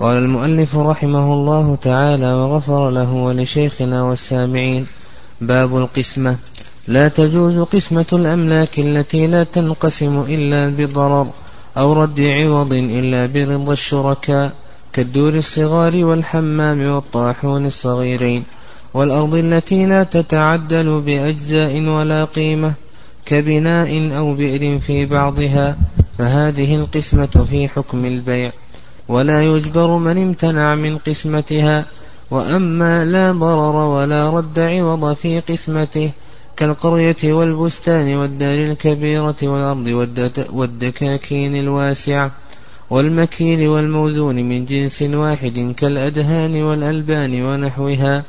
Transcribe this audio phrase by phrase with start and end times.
[0.00, 4.86] قال المؤلف رحمه الله تعالى وغفر له ولشيخنا والسامعين.
[5.40, 6.36] باب القسمة.
[6.88, 11.26] لا تجوز قسمة الأملاك التي لا تنقسم إلا بضرر
[11.76, 14.52] أو رد عوض إلا برضا الشركاء
[14.92, 18.44] كالدور الصغار والحمام والطاحون الصغيرين
[18.94, 22.72] والأرض التي لا تتعدل بأجزاء ولا قيمة
[23.26, 25.76] كبناء أو بئر في بعضها.
[26.18, 28.50] فهذه القسمة في حكم البيع.
[29.08, 31.84] ولا يجبر من امتنع من قسمتها
[32.30, 36.10] وأما لا ضرر ولا رد عوض في قسمته
[36.56, 40.08] كالقرية والبستان والدار الكبيرة والأرض
[40.52, 42.30] والدكاكين الواسعة
[42.90, 48.22] والمكيل والموزون من جنس واحد كالأدهان والألبان ونحوها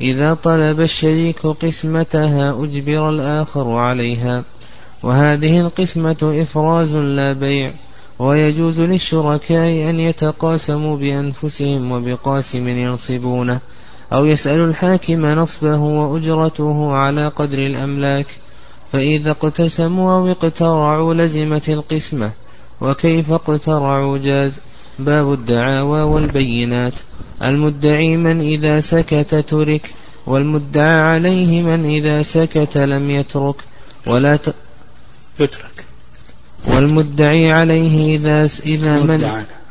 [0.00, 4.44] إذا طلب الشريك قسمتها أجبر الآخر عليها.
[5.02, 7.72] وهذه القسمة إفراز لا بيع.
[8.18, 13.60] ويجوز للشركاء أن يتقاسموا بأنفسهم وبقاسم ينصبونه
[14.12, 18.26] أو يسأل الحاكم نصبه وأجرته على قدر الأملاك.
[18.92, 22.30] فإذا اقتسموا أو اقترعوا لزمت القسمة.
[22.80, 24.60] وكيف اقترعوا؟ جاز.
[24.98, 26.94] باب الدعاوى والبينات.
[27.42, 29.94] المدعي من إذا سكت ترك
[30.26, 33.56] والمدعى عليه من إذا سكت لم يترك.
[34.06, 34.54] ولا ت...
[35.40, 35.84] يترك.
[36.66, 39.24] والمدعي عليه إذا إذا من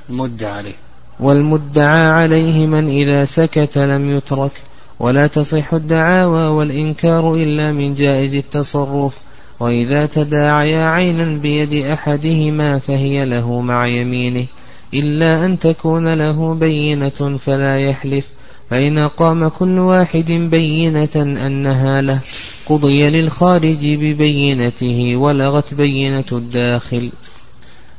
[0.10, 0.74] المدعى عليه.
[1.20, 4.52] والمدعى عليه من إذا سكت لم يترك.
[5.00, 9.18] ولا تصح الدعاوى والإنكار إلا من جائز التصرف.
[9.60, 14.46] وإذا تداعيا عينا بيد أحدهما فهي له مع يمينه.
[14.94, 18.35] إلا أن تكون له بينة فلا يحلف.
[18.70, 22.20] فإن قام كل واحد بينة أنها له
[22.66, 27.12] قضي للخارج ببينته ولغت بينة الداخل.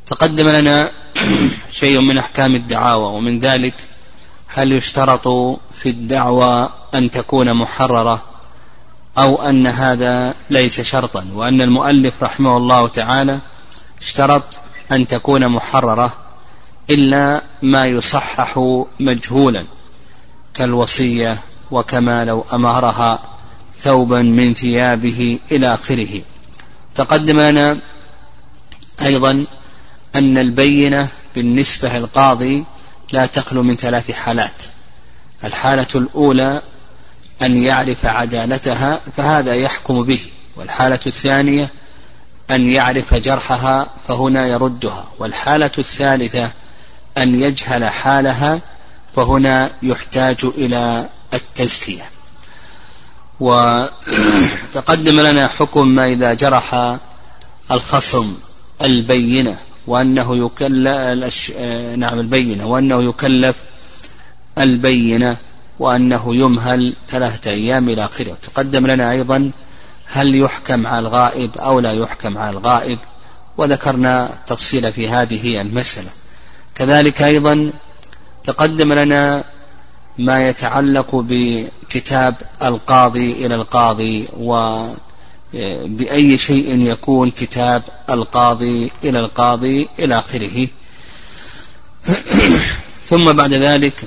[0.07, 0.91] تقدم لنا
[1.81, 3.75] شيء من أحكام الدعاوى ومن ذلك
[4.47, 5.29] هل يشترط
[5.79, 8.23] في الدعوى أن تكون محررة
[9.19, 13.39] أو أن هذا ليس شرطا؟ وأن المؤلف رحمه الله تعالى
[14.01, 14.43] اشترط
[14.93, 16.13] أن تكون محررة
[16.91, 18.61] إلا ما يصحح
[19.01, 19.65] مجهولا.
[20.57, 21.39] كالوصية
[21.71, 23.23] وكما لو أمرها
[23.83, 26.21] ثوبا من ثيابه إلى آخره.
[26.95, 27.79] تقدم لنا
[29.03, 29.45] أيضا
[30.15, 32.65] أن البينة بالنسبة للقاضي
[33.13, 34.63] لا تخلو من ثلاث حالات.
[35.45, 36.63] الحالة الأولى
[37.43, 40.21] أن يعرف عدالتها فهذا يحكم به
[40.57, 41.71] والحالة الثانية
[42.51, 46.51] أن يعرف جرحها فهنا يردها والحالة الثالثة
[47.19, 48.61] أن يجهل حالها
[49.17, 52.03] فهنا يحتاج إلى التزكية.
[53.41, 56.97] وتقدم لنا حكم ما إذا جرح
[57.71, 58.35] الخصم
[58.83, 59.57] البينة
[59.87, 61.51] وأنه يكلف
[61.97, 63.57] نعم البينة وأنه يكلف
[64.59, 65.37] البينة
[65.79, 68.37] وأنه يمهل ثلاثة أيام إلى آخره.
[68.43, 69.51] تقدم لنا أيضا
[70.07, 72.99] هل يحكم على الغائب أو لا يحكم على الغائب
[73.57, 76.11] وذكرنا تفصيل في هذه المسألة.
[76.75, 77.73] كذلك أيضا
[78.47, 79.45] تقدم لنا
[80.19, 84.83] ما يتعلق بكتاب القاضي إلى القاضي و
[85.85, 90.69] بأي شيء يكون كتاب القاضي إلى القاضي إلى آخره.
[93.11, 94.05] ثم بعد ذلك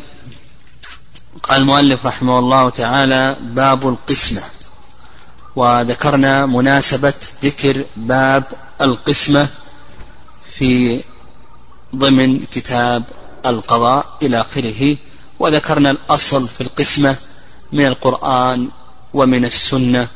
[1.44, 4.42] قال المؤلف رحمه الله تعالى باب القسمة.
[5.56, 7.14] وذكرنا مناسبة
[7.44, 8.44] ذكر باب
[8.82, 9.48] القسمة
[10.54, 11.02] في
[11.96, 13.04] ضمن كتاب
[13.46, 14.98] القضاء إلى آخره
[15.40, 17.16] وذكرنا الأصل في القسمة
[17.72, 18.70] من القرآن
[19.14, 20.08] ومن السنة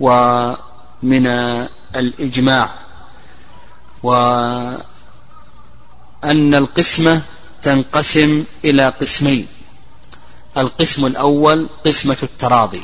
[0.00, 1.26] ومن
[1.96, 2.74] الإجماع
[4.02, 4.84] وأن
[6.54, 7.22] القسمة
[7.62, 9.46] تنقسم إلى قسمين
[10.56, 12.82] القسم الأول قسمة التراضي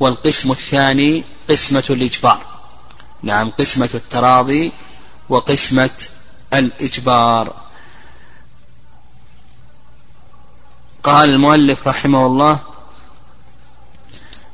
[0.00, 2.40] والقسم الثاني قسمة الإجبار.
[3.22, 4.72] نعم قسمة التراضي
[5.28, 5.90] وقسمة
[6.54, 7.54] الإجبار.
[11.06, 12.58] قال المؤلف رحمه الله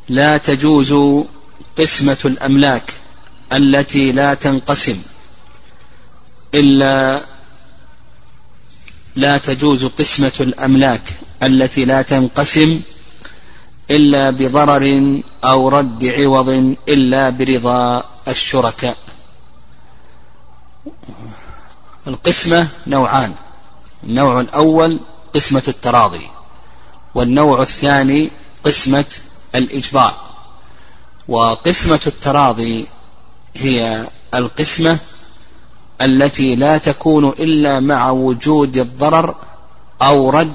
[0.08, 0.94] لا تجوز
[1.78, 2.92] قسمة الأملاك
[3.52, 5.02] التي لا تنقسم
[6.54, 7.20] إلا
[9.16, 11.02] لا تجوز قسمة الأملاك
[11.42, 12.80] التي لا تنقسم
[13.90, 18.96] إلا بضرر أو رد عوض إلا برضا الشركاء.
[22.06, 23.34] القسمة نوعان
[24.04, 25.00] النوع الأول
[25.34, 26.28] قسمة التراضي.
[27.14, 28.30] والنوع الثاني
[28.64, 29.04] قسمة
[29.54, 30.20] الإجبار.
[31.28, 32.86] وقسمة التراضي
[33.56, 34.98] هي القسمة
[36.00, 39.34] التي لا تكون إلا مع وجود الضرر
[40.02, 40.54] أو رد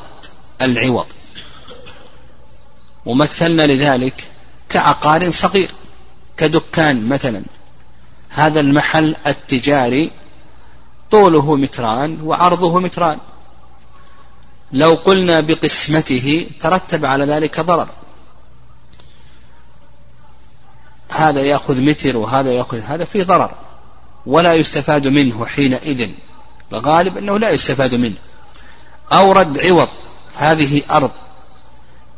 [0.61, 1.05] العوض.
[3.05, 4.27] ومثلنا لذلك
[4.69, 5.71] كعقار صغير
[6.37, 7.43] كدكان مثلا.
[8.29, 10.11] هذا المحل التجاري
[11.11, 13.17] طوله متران وعرضه متران.
[14.71, 17.89] لو قلنا بقسمته ترتب على ذلك ضرر.
[21.11, 23.51] هذا يأخذ متر وهذا يأخذ هذا في ضرر.
[24.25, 26.09] ولا يستفاد منه حينئذ.
[26.73, 28.15] الغالب أنه لا يستفاد منه.
[29.11, 29.89] أو رد عوض
[30.35, 31.11] هذه أرض.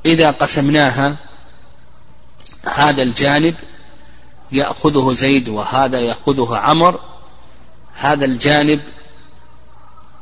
[0.05, 1.15] إذا قسمناها
[2.65, 3.55] هذا الجانب
[4.51, 6.99] يأخذه زيد وهذا يأخذه عمر.
[7.93, 8.79] هذا الجانب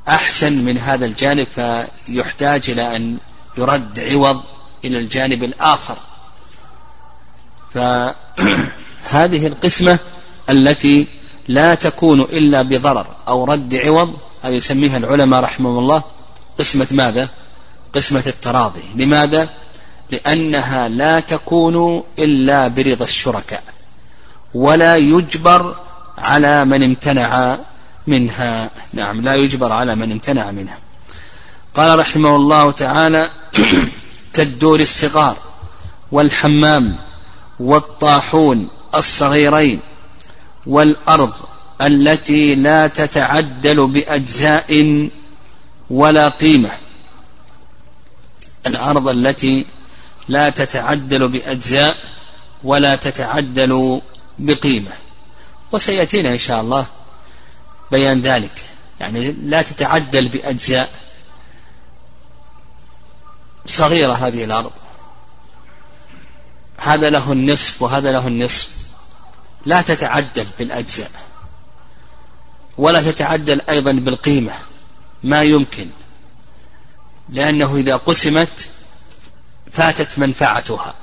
[0.10, 3.18] أحسن من هذا الجانب فيحتاج إلى أن
[3.58, 4.42] يرد عوض
[4.86, 5.98] إلى الجانب الآخر
[7.74, 10.00] فهذه القسمة
[10.50, 11.08] التي
[11.48, 14.14] لا تكون إلا بضرر أو رد عوض
[14.44, 16.04] هذه يسميها العلماء رحمهم الله
[16.60, 17.30] قسمة ماذا؟
[17.94, 19.50] قسمة التراضي لماذا؟
[20.12, 23.64] لأنها لا تكون إلا برضا الشركاء
[24.54, 25.76] ولا يجبر
[26.18, 27.58] على من امتنع
[28.08, 28.70] منها.
[28.94, 30.80] نعم لا يجبر على من امتنع منها.
[31.76, 33.30] قال رحمه الله تعالى
[34.34, 35.38] كالدور الصغار
[36.12, 36.96] والحمام
[37.60, 39.80] والطاحون الصغيرين
[40.66, 41.34] والأرض
[41.82, 45.10] التي لا تتعدل بأجزاء
[45.90, 46.70] ولا قيمة.
[48.68, 49.66] الأرض التي
[50.28, 51.98] لا تتعدل بأجزاء
[52.64, 54.02] ولا تتعدل
[54.40, 54.92] بقيمة.
[55.72, 56.86] وسيأتينا إن شاء الله
[57.92, 58.66] بيان ذلك.
[59.00, 60.90] يعني لا تتعدل بأجزاء
[63.66, 64.72] صغيرة هذه الأرض.
[66.78, 68.70] هذا له النصف وهذا له النصف.
[69.66, 71.12] لا تتعدل بالأجزاء.
[72.78, 74.54] ولا تتعدل أيضا بالقيمة.
[75.24, 75.88] ما يمكن.
[77.30, 78.70] لأنه إذا قسمت
[79.72, 80.96] فاتت منفعتها.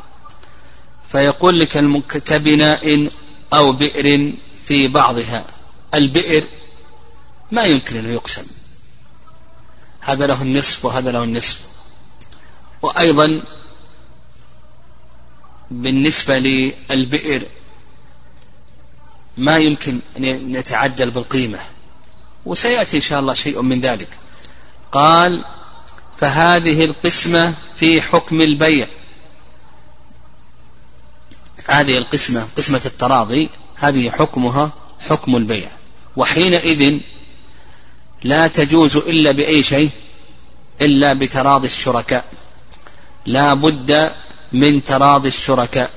[1.12, 1.78] فيقول لك
[2.08, 3.08] كبناء
[3.52, 4.32] أو بئر
[4.64, 5.44] في بعضها.
[5.94, 6.44] البئر
[7.54, 8.46] ما يمكن أنه يقسم.
[10.00, 11.60] هذا له النصف وهذا له النصف.
[12.82, 13.42] وأيضا
[15.70, 17.42] بالنسبة للبئر
[19.36, 21.58] ما يمكن أن يتعدل بالقيمة.
[22.46, 24.18] وسيأتي إن شاء الله شيء من ذلك.
[24.92, 25.44] قال
[26.18, 28.86] فهذه القسمة في حكم البيع.
[31.68, 35.70] هذه القسمة قسمة التراضي هذه حكمها حكم البيع.
[36.16, 37.00] وحينئذ
[38.24, 39.90] لا تجوز إلا بأي شيء
[40.80, 42.24] إلا بتراضي الشركاء.
[43.26, 44.12] لا بد
[44.52, 45.90] من تراضي الشركاء.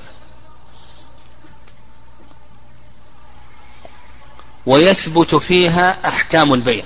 [4.66, 6.84] ويثبت فيها أحكام البيع.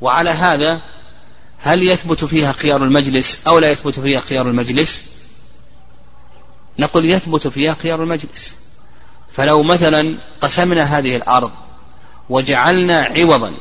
[0.00, 0.80] وعلى هذا
[1.58, 5.06] هل يثبت فيها خيار المجلس أو لا يثبت فيها خيار المجلس؟
[6.78, 8.56] نقول يثبت فيها خيار المجلس.
[9.32, 11.50] فلو مثلا قسمنا هذه الأرض
[12.28, 13.52] وجعلنا عوضا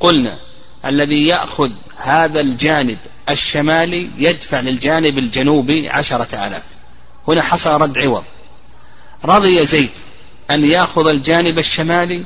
[0.00, 0.38] قلنا
[0.84, 2.98] الذي يأخذ هذا الجانب
[3.28, 6.62] الشمالي يدفع للجانب الجنوبي عشرة آلاف.
[7.28, 8.24] هنا حصل رد عوض.
[9.24, 9.90] رضي زيد
[10.50, 12.24] أن يأخذ الجانب الشمالي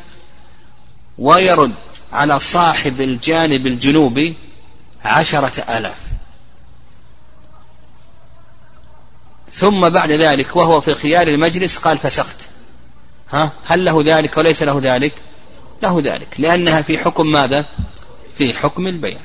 [1.18, 1.74] ويرد
[2.12, 4.34] على صاحب الجانب الجنوبي
[5.04, 5.98] عشرة آلاف.
[9.52, 12.36] ثم بعد ذلك وهو في خيار المجلس قال فسخت.
[13.32, 15.12] ها؟ هل له ذلك وليس له ذلك؟
[15.82, 16.28] له ذلك.
[16.38, 17.64] لأنها في حكم ماذا؟
[18.38, 19.18] في حكم البيع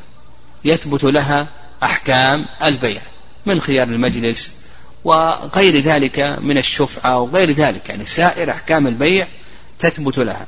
[0.65, 1.47] يثبت لها
[1.83, 3.01] أحكام البيع
[3.45, 4.51] من خيار المجلس
[5.03, 7.89] وغير ذلك من الشفعة وغير ذلك.
[7.89, 9.27] يعني سائر أحكام البيع
[9.79, 10.47] تثبت لها.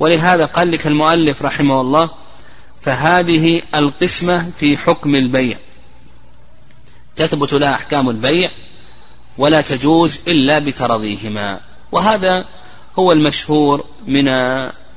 [0.00, 2.10] ولهذا قال لك المؤلف رحمه الله
[2.82, 5.56] فهذه القسمة في حكم البيع.
[7.16, 8.50] تثبت لها أحكام البيع
[9.38, 11.60] ولا تجوز إلا بترضيهما.
[11.92, 12.44] وهذا
[12.98, 14.28] هو المشهور من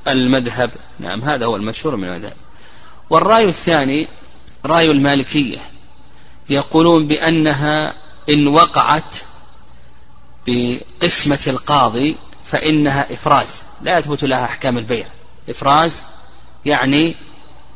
[0.08, 0.70] المذهب.
[1.00, 2.36] نعم هذا هو المشهور من المذهب
[3.10, 4.06] والرأي الثاني
[4.64, 5.58] رأي المالكية.
[6.50, 7.94] يقولون بأنها
[8.28, 9.14] إن وقعت
[10.46, 13.62] بقسمة القاضي فإنها إفراز.
[13.82, 15.06] لا يثبت لها أحكام البيع.
[15.48, 16.02] إفراز
[16.64, 17.14] يعني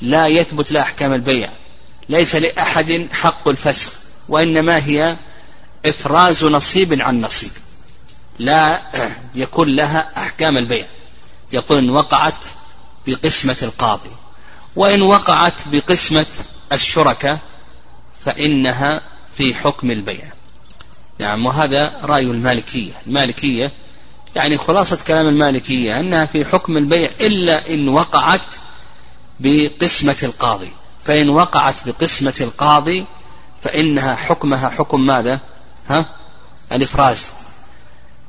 [0.01, 1.51] لا يثبت لها أحكام البيع.
[2.09, 3.93] ليس لأحد حق الفسخ
[4.29, 5.17] وإنما هي
[5.87, 7.51] إفراز نصيب عن نصيب.
[8.39, 8.83] لا
[9.35, 10.87] يكون لها أحكام البيع.
[11.53, 12.45] يقول إن وقعت
[13.07, 14.11] بقسمة القاضي
[14.77, 16.27] وإن وقعت بقسمة
[16.73, 17.39] الشركة
[18.25, 19.01] فإنها
[19.37, 20.33] في حكم البيع.
[21.19, 22.93] نعم وهذا رأي المالكية.
[23.07, 23.73] المالكية
[24.37, 28.55] يعني خلاصة كلام المالكية أنها في حكم البيع إلا إن وقعت
[29.41, 30.71] بقسمة القاضي.
[31.05, 33.05] فإن وقعت بقسمة القاضي
[33.63, 35.41] فإنها حكمها حكم ماذا؟
[35.89, 36.05] ها؟
[36.73, 37.33] الإفراز.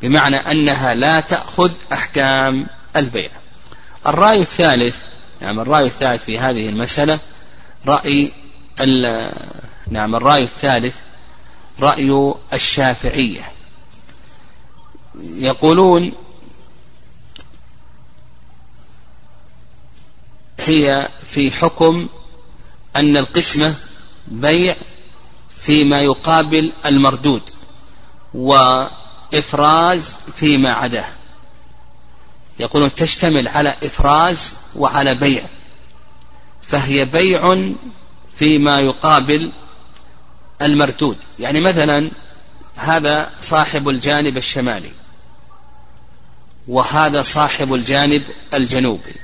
[0.01, 2.67] بمعنى أنها لا تأخذ أحكام.
[2.99, 3.29] البيع.
[4.07, 4.95] الرأي الثالث
[5.41, 7.19] نعم الرأي الثالث في هذه المسألة
[7.85, 8.31] رأي
[9.87, 10.95] نعم الرأي الثالث
[11.79, 13.51] رأي الشافعية.
[15.15, 16.11] يقولون
[20.59, 22.07] هي في حكم
[22.95, 23.75] أن القسمة
[24.27, 24.75] بيع
[25.57, 27.41] فيما يقابل المردود
[28.33, 31.16] وإفراز فيما عداه.
[32.59, 35.43] يقولون تشتمل على إفراز وعلى بيع.
[36.61, 37.71] فهي بيع
[38.35, 39.51] فيما يقابل
[40.61, 41.17] المردود.
[41.39, 42.11] يعني مثلا
[42.75, 44.91] هذا صاحب الجانب الشمالي
[46.67, 48.23] وهذا صاحب الجانب
[48.53, 49.15] الجنوبي.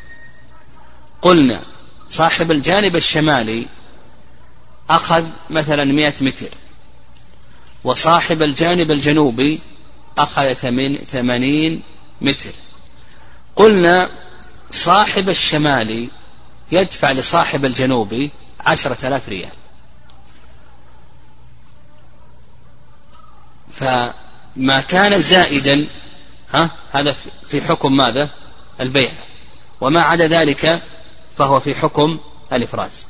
[1.21, 1.61] قلنا
[2.07, 3.65] صاحب الجانب الشمالي
[4.89, 6.49] أخذ مثلا مئة متر
[7.83, 9.59] وصاحب الجانب الجنوبي
[10.17, 10.53] أخذ
[11.11, 11.81] ثمانين
[12.21, 12.51] متر.
[13.55, 14.09] قلنا
[14.71, 16.09] صاحب الشمالي
[16.71, 19.49] يدفع لصاحب الجنوبي عشرة آلاف ريال.
[23.75, 25.85] فما كان زائدا
[26.53, 27.15] ها هذا
[27.49, 28.29] في حكم ماذا؟
[28.79, 29.09] البيع.
[29.81, 30.81] وما عدا ذلك
[31.37, 32.19] فهو في حكم
[32.53, 33.05] الإفراز.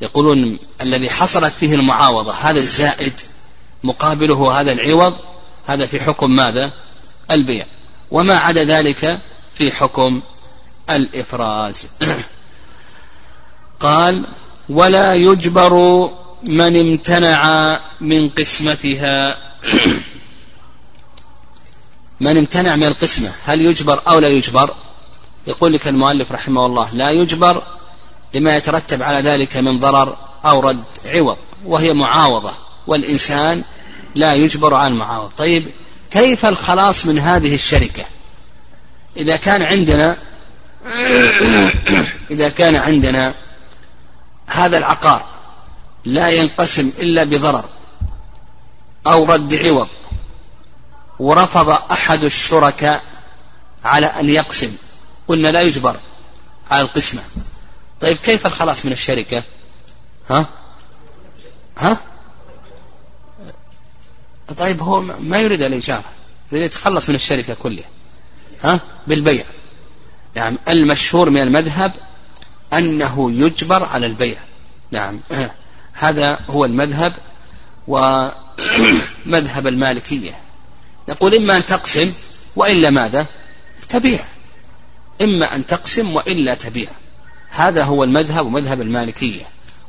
[0.00, 3.20] يقولون الذي حصلت فيه المعاوضة هذا الزائد
[3.84, 5.16] مقابله هذا العوض
[5.66, 6.70] هذا في حكم ماذا؟
[7.30, 7.66] البيع.
[8.10, 9.20] وما عدا ذلك
[9.60, 10.20] في حكم
[10.90, 11.88] الإفراز.
[13.80, 14.24] قال
[14.68, 15.74] ولا يجبر
[16.42, 19.36] من امتنع من قسمتها.
[22.20, 24.74] من امتنع من القسمة هل يجبر أو لا يجبر؟
[25.46, 27.62] يقول لك المؤلف رحمه الله لا يجبر
[28.34, 32.52] لما يترتب على ذلك من ضرر أو رد عوض وهي معاوضة
[32.86, 33.62] والإنسان
[34.14, 35.32] لا يجبر على المعاوضة.
[35.36, 35.64] طيب
[36.10, 38.04] كيف الخلاص من هذه الشركة؟
[39.16, 40.16] إذا كان عندنا
[42.30, 43.34] إذا كان عندنا
[44.46, 45.26] هذا العقار
[46.04, 47.64] لا ينقسم إلا بضرر
[49.06, 49.88] أو رد عوض
[51.18, 53.02] ورفض أحد الشركاء
[53.84, 54.76] على أن يقسم
[55.28, 55.96] قلنا لا يجبر
[56.70, 57.22] على القسمة.
[58.00, 59.42] طيب كيف الخلاص من الشركة؟
[60.30, 60.46] ها؟
[61.78, 61.96] ها؟
[64.58, 66.04] طيب هو ما يريد الإجارة
[66.52, 67.88] يريد يتخلص من الشركة كلها.
[68.64, 69.44] ها؟ بالبيع.
[70.34, 71.92] نعم المشهور من المذهب
[72.72, 74.38] أنه يجبر على البيع.
[74.90, 75.20] نعم
[75.92, 77.12] هذا هو المذهب
[77.88, 80.38] ومذهب المالكية.
[81.08, 82.12] يقول إما أن تقسم
[82.56, 83.26] وإلا ماذا؟
[83.88, 84.20] تبيع.
[85.22, 86.88] إما أن تقسم وإلا تبيع.
[87.50, 89.42] هذا هو المذهب ومذهب المالكية.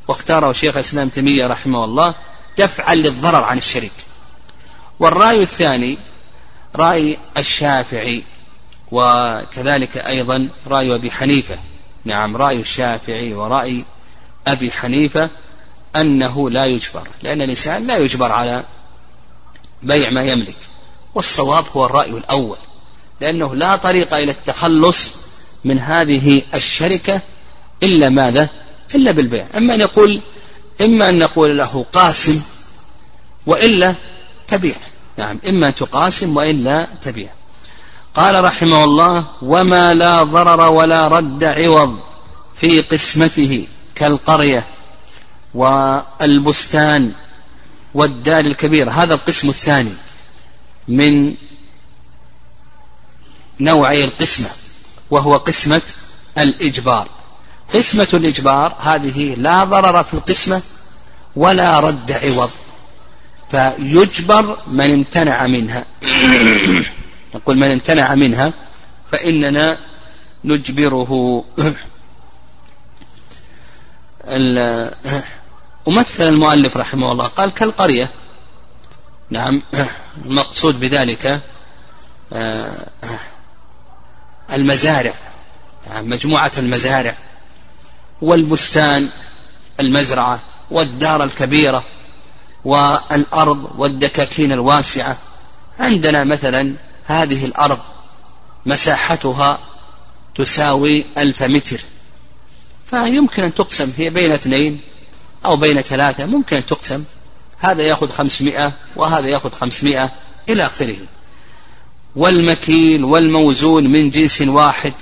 [0.08, 2.14] واختاره شيخ الإسلام تيمية رحمه الله
[2.58, 3.92] دفعا للضرر عن الشريك
[5.00, 5.98] والرأي الثاني
[6.76, 8.24] رأي الشافعي.
[8.92, 11.58] وكذلك أيضا رأي أبي حنيفة.
[12.04, 13.84] نعم رأي الشافعي ورأي
[14.46, 15.30] أبي حنيفة
[15.96, 18.64] أنه لا يجبر لأن الإنسان لا يجبر على
[19.82, 20.56] بيع ما يملك
[21.14, 22.56] والصواب هو الرأي الأول
[23.20, 25.14] لأنه لا طريق إلى التخلص
[25.64, 27.20] من هذه الشركة
[27.82, 28.48] إلا ماذا؟
[28.94, 29.46] إلا بالبيع.
[29.56, 30.20] أما أن يقول
[30.80, 32.42] إما أن نقول له قاسم
[33.46, 33.94] وإلا
[34.46, 34.76] تبيع.
[35.18, 37.28] نعم إما تقاسم وإلا تبيع.
[38.14, 41.98] قال رحمه الله وما لا ضرر ولا رد عوض
[42.54, 44.66] في قسمته كالقرية
[45.54, 47.12] والبستان
[47.94, 49.94] والدار الكبيرة هذا القسم الثاني
[50.88, 51.34] من
[53.60, 54.48] نوعي القسمة
[55.10, 55.82] وهو قسمة
[56.38, 57.08] الإجبار.
[57.74, 60.62] قسمة الإجبار هذه لا ضرر في القسمة
[61.36, 62.50] ولا رد عوض
[63.50, 65.84] فيجبر من امتنع منها.
[67.34, 68.52] نقول من امتنع منها
[69.12, 69.78] فإننا
[70.44, 71.44] نجبره.
[75.86, 78.10] ومثل المؤلف رحمه الله قال كالقرية.
[79.30, 79.62] نعم
[80.24, 81.40] المقصود بذلك
[82.32, 82.86] آه،
[84.52, 85.14] المزارع.
[85.90, 87.14] نعم مجموعة المزارع
[88.22, 89.08] والبستان
[89.80, 91.84] المزرعة والدار الكبيرة
[92.64, 95.16] والأرض والدكاكين الواسعة.
[95.78, 96.74] عندنا مثلا
[97.04, 97.78] هذه الأرض
[98.66, 99.58] مساحتها
[100.34, 101.80] تساوي ألف متر.
[102.90, 104.80] فيمكن أن تقسم هي بين اثنين
[105.44, 107.04] أو بين ثلاثة ممكن أن تقسم.
[107.58, 110.10] هذا يأخذ خمسمائة وهذا يأخذ خمسمائة
[110.48, 110.96] إلى آخره.
[112.16, 114.92] والمكيل والموزون من جنس واحد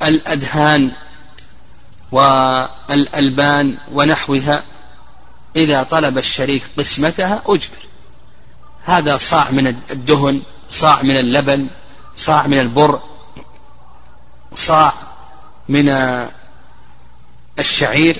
[0.00, 0.90] كالأدهان
[2.12, 4.62] والألبان ونحوها.
[5.56, 7.89] إذا طلب الشريك قسمتها أجبر.
[8.84, 11.68] هذا صاع من الدهن صاع من اللبن
[12.14, 13.00] صاع من البر
[14.54, 14.92] صاع
[15.68, 15.88] من
[17.58, 18.16] الشعير.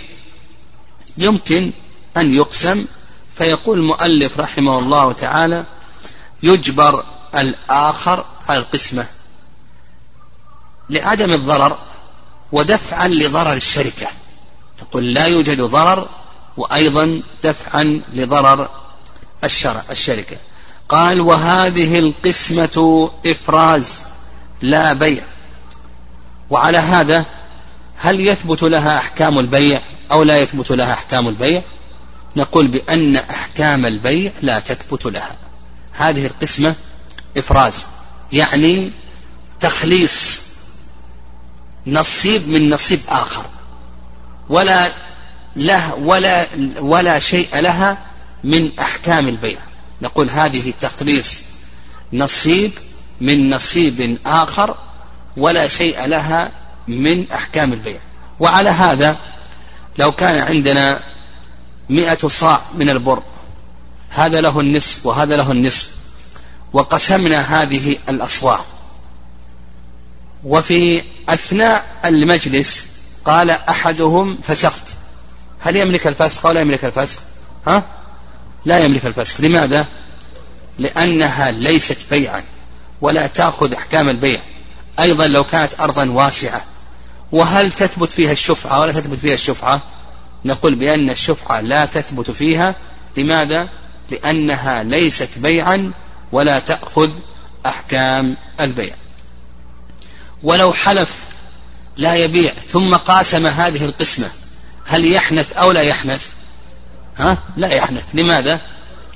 [1.19, 1.71] يمكن
[2.17, 2.87] أن يقسم
[3.35, 5.65] فيقول المؤلف رحمه الله تعالى
[6.43, 9.07] يجبر الآخر على القسمة
[10.91, 11.79] لعدم الضرر
[12.53, 14.07] ودفعا لضرر الشركة.
[14.79, 16.09] تقول لا يوجد ضرر
[16.57, 18.69] وأيضا دفعا لضرر
[19.91, 20.37] الشركة.
[20.91, 24.05] قال وهذه القسمة إفراز
[24.63, 25.23] لا بيع.
[26.51, 27.25] وعلى هذا
[27.97, 29.81] هل يثبت لها أحكام البيع
[30.13, 31.63] أو لا يثبت لها أحكام البيع؟
[32.37, 35.37] نقول بأن أحكام البيع لا تثبت لها.
[35.93, 36.75] هذه القسمة
[37.37, 37.87] إفراز
[38.33, 38.91] يعني
[39.61, 40.43] تخليص
[41.87, 43.45] نصيب من نصيب آخر.
[44.49, 44.89] ولا
[45.57, 46.47] له ولا
[46.81, 47.99] ولا شيء لها
[48.45, 49.70] من أحكام البيع.
[50.03, 51.43] نقول هذه تخليص
[52.13, 52.73] نصيب
[53.21, 54.77] من نصيب آخر
[55.37, 56.53] ولا شيء لها
[56.89, 58.01] من أحكام البيع.
[58.41, 59.17] وعلى هذا
[59.99, 61.01] لو كان عندنا
[61.89, 63.23] مئة صاع من البر
[64.11, 65.91] هذا له النصف وهذا له النصف
[66.73, 68.61] وقسمنا هذه الأصواع.
[70.45, 72.87] وفي أثناء المجلس
[73.25, 74.83] قال أحدهم فسخت
[75.61, 77.21] هل يملك الفسخ أو لا يملك الفسخ
[77.67, 77.83] ها؟
[78.65, 79.41] لا يملك الفسخ.
[79.41, 79.87] لماذا؟
[80.79, 82.45] لأنها ليست بيعا
[83.01, 84.41] ولا تأخذ أحكام البيع.
[85.01, 86.65] أيضا لو كانت أرضا واسعة
[87.33, 89.83] وهل تثبت فيها الشفعة ولا تثبت فيها الشفعة؟
[90.45, 92.75] نقول بأن الشفعة لا تثبت فيها.
[93.17, 93.69] لماذا؟
[94.11, 95.93] لأنها ليست بيعا
[96.33, 97.11] ولا تأخذ
[97.67, 98.95] أحكام البيع.
[100.43, 101.21] ولو حلف
[101.97, 104.29] لا يبيع ثم قاسم هذه القسمة
[104.87, 106.27] هل يحنث أو لا يحنث؟
[107.17, 108.05] ها؟ لا يحنث.
[108.15, 108.61] لماذا؟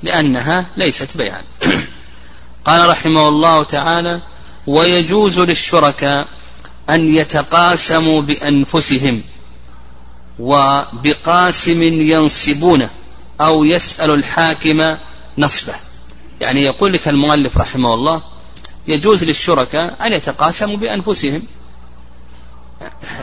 [0.03, 1.41] لأنها ليست بيعا.
[2.65, 4.21] قال رحمه الله تعالى
[4.67, 6.27] ويجوز للشركاء
[6.89, 9.21] أن يتقاسموا بأنفسهم
[10.39, 12.89] وبقاسم ينصبونه
[13.41, 14.95] أو يسأل الحاكم
[15.37, 15.73] نصبه.
[16.41, 18.21] يعني يقول لك المؤلف رحمه الله
[18.87, 21.43] يجوز للشركاء أن يتقاسموا بأنفسهم.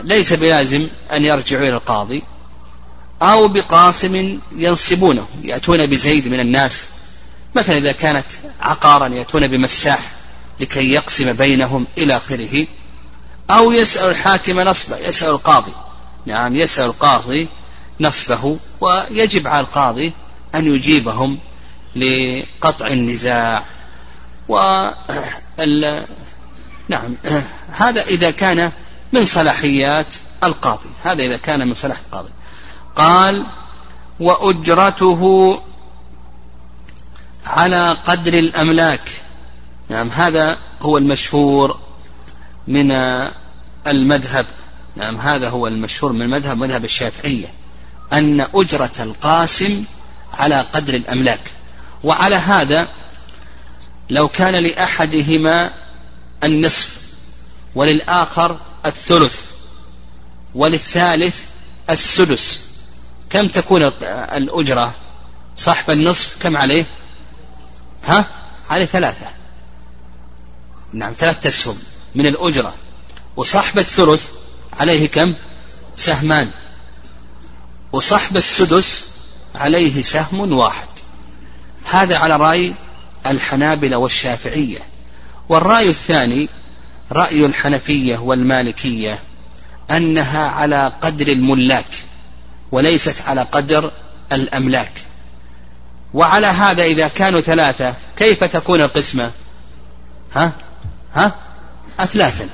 [0.03, 2.23] ليس بلازم أن يرجعوا إلى القاضي.
[3.23, 6.87] أو بقاسم ينصبونه يأتون بزيد من الناس.
[7.55, 8.25] مثلا إذا كانت
[8.61, 10.11] عقارا يأتون بمساح
[10.59, 12.65] لكي يقسم بينهم إلى آخره
[13.49, 15.71] أو يسأل الحاكم نصبه يسأل القاضي.
[16.25, 17.47] نعم يسأل القاضي
[17.99, 20.13] نصبه ويجب على القاضي
[20.55, 21.39] أن يجيبهم
[21.95, 23.63] لقطع النزاع.
[24.47, 24.89] و
[26.89, 27.15] نعم
[27.71, 28.71] هذا إذا كان
[29.13, 30.89] من صلاحيات القاضي.
[31.03, 32.29] هذا إذا كان من صلاح القاضي.
[32.95, 33.45] قال
[34.19, 35.61] وأجرته
[37.45, 39.09] على قدر الأملاك.
[39.89, 41.79] نعم هذا هو المشهور
[42.67, 42.91] من
[43.87, 44.45] المذهب.
[44.95, 47.47] نعم هذا هو المشهور من المذهب مذهب الشافعية
[48.13, 49.85] أن أجرة القاسم
[50.33, 51.51] على قدر الأملاك.
[52.03, 52.87] وعلى هذا
[54.09, 55.71] لو كان لأحدهما
[56.43, 57.03] النصف
[57.75, 59.41] وللآخر الثلث
[60.55, 61.39] وللثالث
[61.89, 62.72] السدس.
[63.33, 63.91] كم تكون
[64.35, 64.95] الأجرة؟
[65.57, 66.85] صاحب النصف كم عليه؟
[68.05, 68.25] ها؟
[68.69, 69.27] عليه ثلاثة.
[70.93, 71.77] نعم ثلاثة أسهم
[72.15, 72.73] من الأجرة.
[73.35, 74.27] وصاحب الثلث
[74.73, 75.33] عليه كم؟
[75.95, 76.51] سهمان.
[77.91, 79.03] وصاحب السدس
[79.55, 80.87] عليه سهم واحد.
[81.91, 82.73] هذا على رأي
[83.25, 84.79] الحنابلة والشافعية.
[85.49, 86.49] والرأي الثاني
[87.11, 89.19] رأي الحنفية والمالكية
[89.91, 91.95] أنها على قدر الملاك.
[92.73, 93.91] وليست على قدر
[94.31, 94.91] الأملاك.
[96.13, 99.31] وعلى هذا إذا كانوا ثلاثة كيف تكون القسمة؟
[100.33, 100.51] ها؟
[101.15, 101.35] ها؟
[101.99, 102.49] أثلاثا.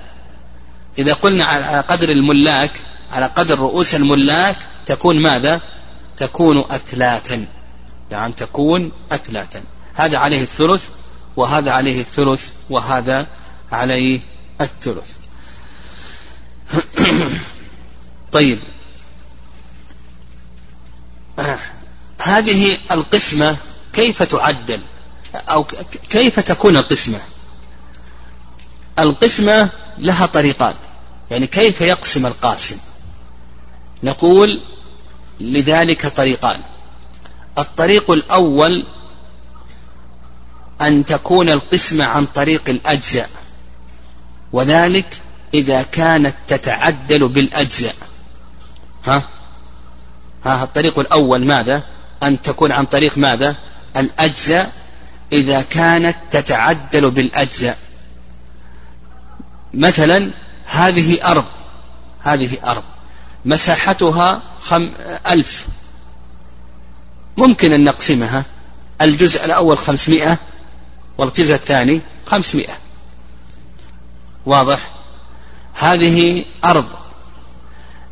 [0.98, 2.72] إذا قلنا على قدر الملاك
[3.12, 4.56] على قدر رؤوس الملاك
[4.86, 5.62] تكون ماذا؟
[6.18, 7.46] تكون أثلاثا.
[8.12, 9.64] نعم تكون أثلاثا.
[9.94, 10.90] هذا عليه الثلث
[11.36, 13.28] وهذا عليه الثلث وهذا
[13.72, 14.20] عليه
[14.62, 15.12] الثلث.
[18.32, 18.60] طيب.
[22.22, 23.58] هذه القسمة
[23.94, 24.80] كيف تعدل؟
[25.36, 25.64] أو
[26.10, 27.20] كيف تكون القسمة؟
[29.00, 30.74] القسمة لها طريقان.
[31.32, 32.78] يعني كيف يقسم القاسم؟
[34.04, 34.62] نقول
[35.40, 36.60] لذلك طريقان.
[37.58, 38.88] الطريق الأول
[40.82, 43.30] أن تكون القسمة عن طريق الأجزاء
[44.54, 45.22] وذلك
[45.54, 47.96] إذا كانت تتعدل بالأجزاء.
[49.06, 49.24] ها؟
[50.46, 51.84] ها الطريق الأول ماذا؟
[52.24, 53.56] أن تكون عن طريق ماذا؟
[53.98, 54.72] الأجزاء
[55.34, 57.78] إذا كانت تتعدل بالأجزاء.
[59.74, 60.32] مثلا
[60.66, 61.46] هذه أرض
[62.22, 62.84] هذه أرض
[63.46, 64.92] مساحتها خم
[65.28, 65.68] ألف.
[67.38, 68.44] ممكن أن نقسمها.
[69.02, 70.38] الجزء الأول خمسمائة
[71.18, 72.74] والجزء الثاني خمسمائة.
[74.46, 74.80] واضح؟
[75.74, 76.86] هذه أرض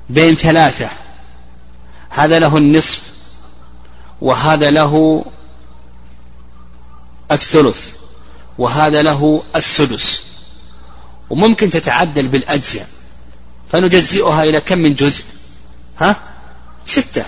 [0.10, 0.90] بين ثلاثة.
[2.10, 3.02] هذا له النصف
[4.22, 5.26] وهذا له
[7.32, 7.94] الثلث
[8.58, 10.24] وهذا له السدس
[11.30, 12.88] وممكن تتعدل بالأجزاء
[13.72, 15.24] فنجزئها إلى كم من جزء؟
[16.00, 16.16] ها؟
[16.86, 17.26] ستة.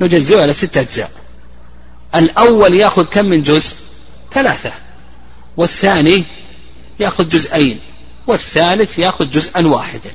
[0.00, 1.10] نجزئها إلى ستة أجزاء.
[2.14, 3.76] الأول يأخذ كم من جزء؟
[4.32, 4.72] ثلاثة.
[5.56, 6.24] والثاني
[7.00, 7.80] يأخذ جزئين.
[8.26, 10.10] والثالث يأخذ جزءا واحدا.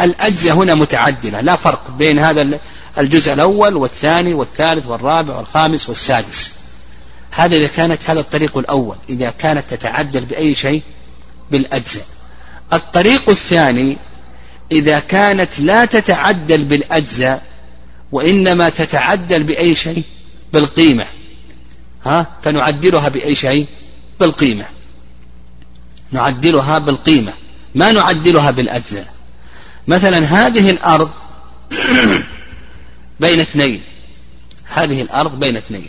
[0.00, 2.58] الأجزاء هنا متعدلة لا فرق بين هذا
[2.98, 6.54] الجزء الأول والثاني والثالث والرابع والخامس والسادس.
[7.30, 10.82] هذا إذا كانت هذا الطريق الأول إذا كانت تتعدل بأي شيء؟
[11.50, 12.04] بالأجزاء.
[12.72, 13.96] الطريق الثاني
[14.72, 17.42] إذا كانت لا تتعدل بالأجزاء
[18.12, 20.02] وإنما تتعدل بأي شيء؟
[20.52, 21.06] بالقيمة.
[22.06, 23.66] ها؟ فنعدلها بأي شيء؟
[24.20, 24.64] بالقيمة.
[26.12, 27.32] نعدلها بالقيمة.
[27.74, 29.17] ما نعدلها بالأجزاء؟
[29.88, 31.10] مثلا هذه الأرض
[33.20, 33.82] بين اثنين.
[34.64, 35.88] هذه الأرض بين اثنين.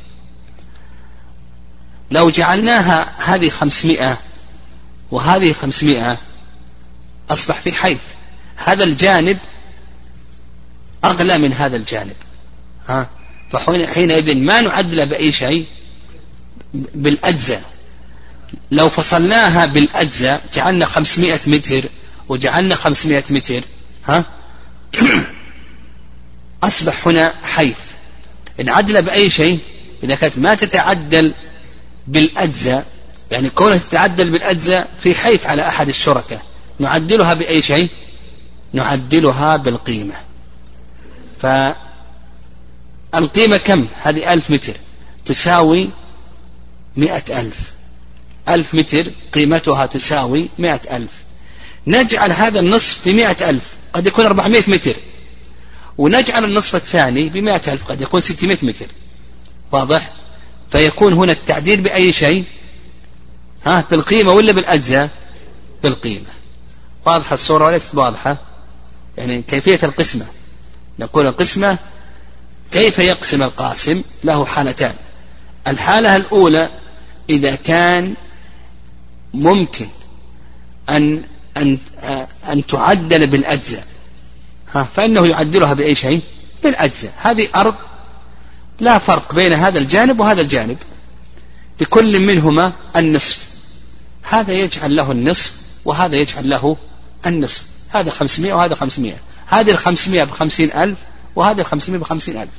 [2.12, 4.18] لو جعلناها هذه خمسمائة
[5.12, 6.18] وهذه خمسمائة
[7.30, 8.00] أصبح في حيث.
[8.56, 9.38] هذا الجانب
[11.06, 12.16] أغلى من هذا الجانب.
[12.88, 13.10] ها؟
[13.52, 15.66] فحينئذ ما نعدل بأي شيء؟
[16.74, 17.64] بالأجزاء.
[18.72, 21.84] لو فصلناها بالأجزاء جعلنا 500 متر
[22.30, 23.62] وجعلنا 500 متر
[24.10, 24.26] ها؟
[26.64, 27.78] أصبح هنا حيث
[28.64, 29.60] نعدل بأي شيء
[30.04, 31.34] إذا كانت ما تتعدل
[32.08, 32.86] بالأجزاء
[33.32, 36.42] يعني كونها تتعدل بالأجزاء في حيث على أحد الشركاء
[36.80, 37.88] نعدلها بأي شيء؟
[38.74, 40.16] نعدلها بالقيمة.
[43.14, 44.74] فالقيمة كم؟ هذه ألف متر.
[45.26, 45.90] تساوي
[46.96, 47.60] مئة ألف.
[48.50, 51.12] ألف متر قيمتها تساوي مئة ألف.
[51.88, 53.74] نجعل هذا النصف بمئة ألف.
[53.94, 54.96] قد يكون أربعمائة متر.
[55.98, 58.88] ونجعل النصف الثاني بمئة ألف قد يكون ستمائة متر.
[59.72, 60.14] واضح؟
[60.72, 62.44] فيكون هنا التعديل بأي شيء؟
[63.66, 65.10] ها بالقيمة ولا بالأجزاء؟
[65.84, 66.26] بالقيمة.
[67.06, 68.38] واضحة الصورة وليست واضحة؟
[69.18, 70.26] يعني كيفية القسمة.
[71.00, 71.78] نقول القسمة
[72.72, 74.94] كيف يقسم القاسم؟ له حالتان.
[75.68, 76.70] الحالة الأولى
[77.30, 78.14] إذا كان
[79.34, 79.88] ممكن
[80.90, 81.24] أن
[81.58, 81.80] أن
[82.52, 83.88] أن تعدل بالأجزاء.
[84.74, 86.22] ها فإنه يعدلها بأي شيء؟
[86.64, 87.14] بالأجزاء.
[87.18, 87.76] هذه أرض
[88.80, 90.78] لا فرق بين هذا الجانب وهذا الجانب.
[91.82, 93.50] لكل منهما النصف.
[94.24, 95.54] هذا يجعل له النصف
[95.86, 96.78] وهذا يجعل له
[97.26, 97.66] النصف.
[97.90, 99.18] هذا خمسمائة وهذا خمسمائة.
[99.48, 100.98] هذه الخمسمائة بخمسين ألف
[101.36, 102.52] وهذه الخمسمائة بخمسين ألف.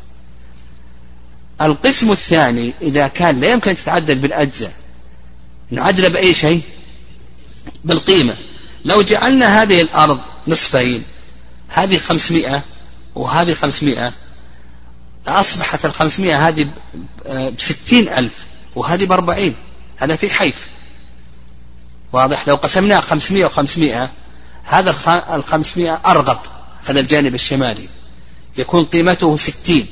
[1.63, 4.73] القسم الثاني إذا كان لا يمكن أن تتعدل بالأجزاء
[5.71, 6.61] نعدل بأي شيء؟
[7.85, 8.35] بالقيمة.
[8.85, 11.05] لو جعلنا هذه الأرض نصفين
[11.69, 12.63] هذه خمسمائة
[13.15, 14.13] وهذه خمسمائة
[15.27, 16.69] أصبحت الخمسمائة هذه
[17.59, 19.55] بستين ألف وهذه بأربعين
[19.97, 20.69] هذا في حيف.
[22.13, 24.11] واضح؟ لو قسمناه خمسمائة وخمسمائة
[24.65, 24.91] هذا
[25.35, 26.39] الخمسمائة أرغب
[26.87, 27.89] هذا الجانب الشمالي.
[28.59, 29.87] يكون قيمته ستين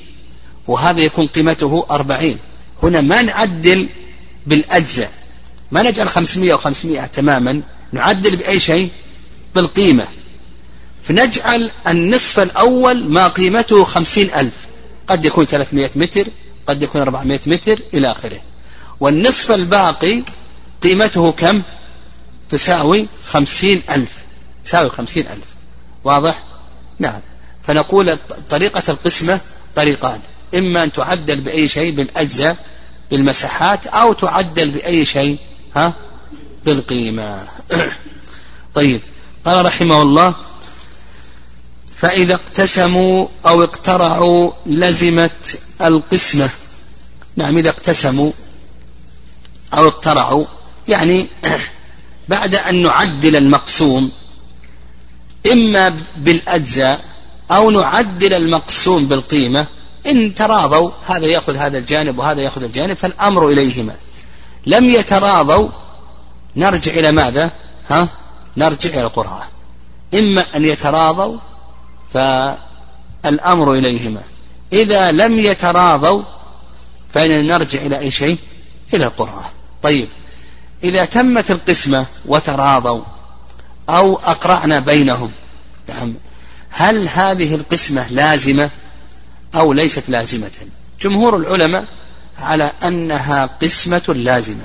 [0.67, 2.39] وهذا يكون قيمته أربعين.
[2.83, 3.89] هنا ما نعدل
[4.47, 5.11] بالأجزاء.
[5.71, 8.91] ما نجعل خمسمائة وخمسمائة تماما نعدل بأي شيء؟
[9.55, 10.07] بالقيمة.
[11.03, 14.55] فنجعل النصف الأول ما قيمته خمسين ألف.
[15.07, 16.27] قد يكون ثلاثمائة متر
[16.67, 18.41] قد يكون أربعمائة متر إلى آخره.
[19.01, 20.23] والنصف الباقي
[20.83, 21.63] قيمته كم؟
[22.51, 24.13] تساوي خمسين ألف.
[24.65, 25.47] تساوي خمسين ألف.
[26.05, 26.43] واضح؟
[26.99, 27.21] نعم.
[27.63, 28.17] فنقول
[28.51, 29.41] طريقة القسمة
[29.77, 30.21] طريقان.
[30.55, 32.57] إما أن تعدل بأي شيء بالأجزاء
[33.11, 35.37] بالمساحات أو تعدل بأي شيء
[35.77, 35.93] ها؟
[36.69, 37.49] بالقيمة
[38.75, 39.01] طيب.
[39.45, 40.35] قال رحمه الله
[41.97, 46.51] فإذا اقتسموا أو اقترعوا لزمت القسمة.
[47.37, 48.33] نعم إذا اقتسموا
[49.75, 50.45] أو اقترعوا
[50.89, 51.27] يعني
[52.29, 54.11] بعد أن نعدل المقسوم
[55.53, 57.05] إما بالأجزاء
[57.51, 59.67] أو نعدل المقسوم بالقيمة.
[60.07, 63.95] إن تراضوا هذا يأخذ هذا الجانب وهذا يأخذ الجانب فالأمر إليهما.
[64.67, 65.69] لم يتراضوا
[66.57, 67.51] نرجع إلى ماذا؟
[67.91, 68.09] ها؟
[68.57, 69.47] نرجع إلى القرآن.
[70.15, 71.39] إما أن يتراضوا
[73.27, 74.23] الأمر إليهما.
[74.73, 76.23] إذا لم يتراضوا
[77.15, 78.39] فإن نرجع إلى أي شيء؟
[78.95, 79.45] إلى القرآن.
[79.83, 80.09] طيب
[80.85, 83.03] إذا تمت القسمة وتراضوا
[83.91, 85.31] أو أقرعنا بينهم
[85.89, 86.15] نعم
[86.71, 88.71] هل هذه القسمة لازمة
[89.55, 90.51] أو ليست لازمة؟
[91.01, 91.85] جمهور العلماء
[92.39, 94.65] على أنها قسمة لازمة.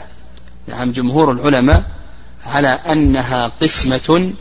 [0.68, 1.84] نعم جمهور العلماء
[2.46, 4.34] على أنها قسمة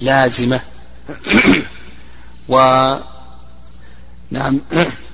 [0.00, 0.60] لازمة.
[2.48, 2.94] و
[4.30, 4.60] نعم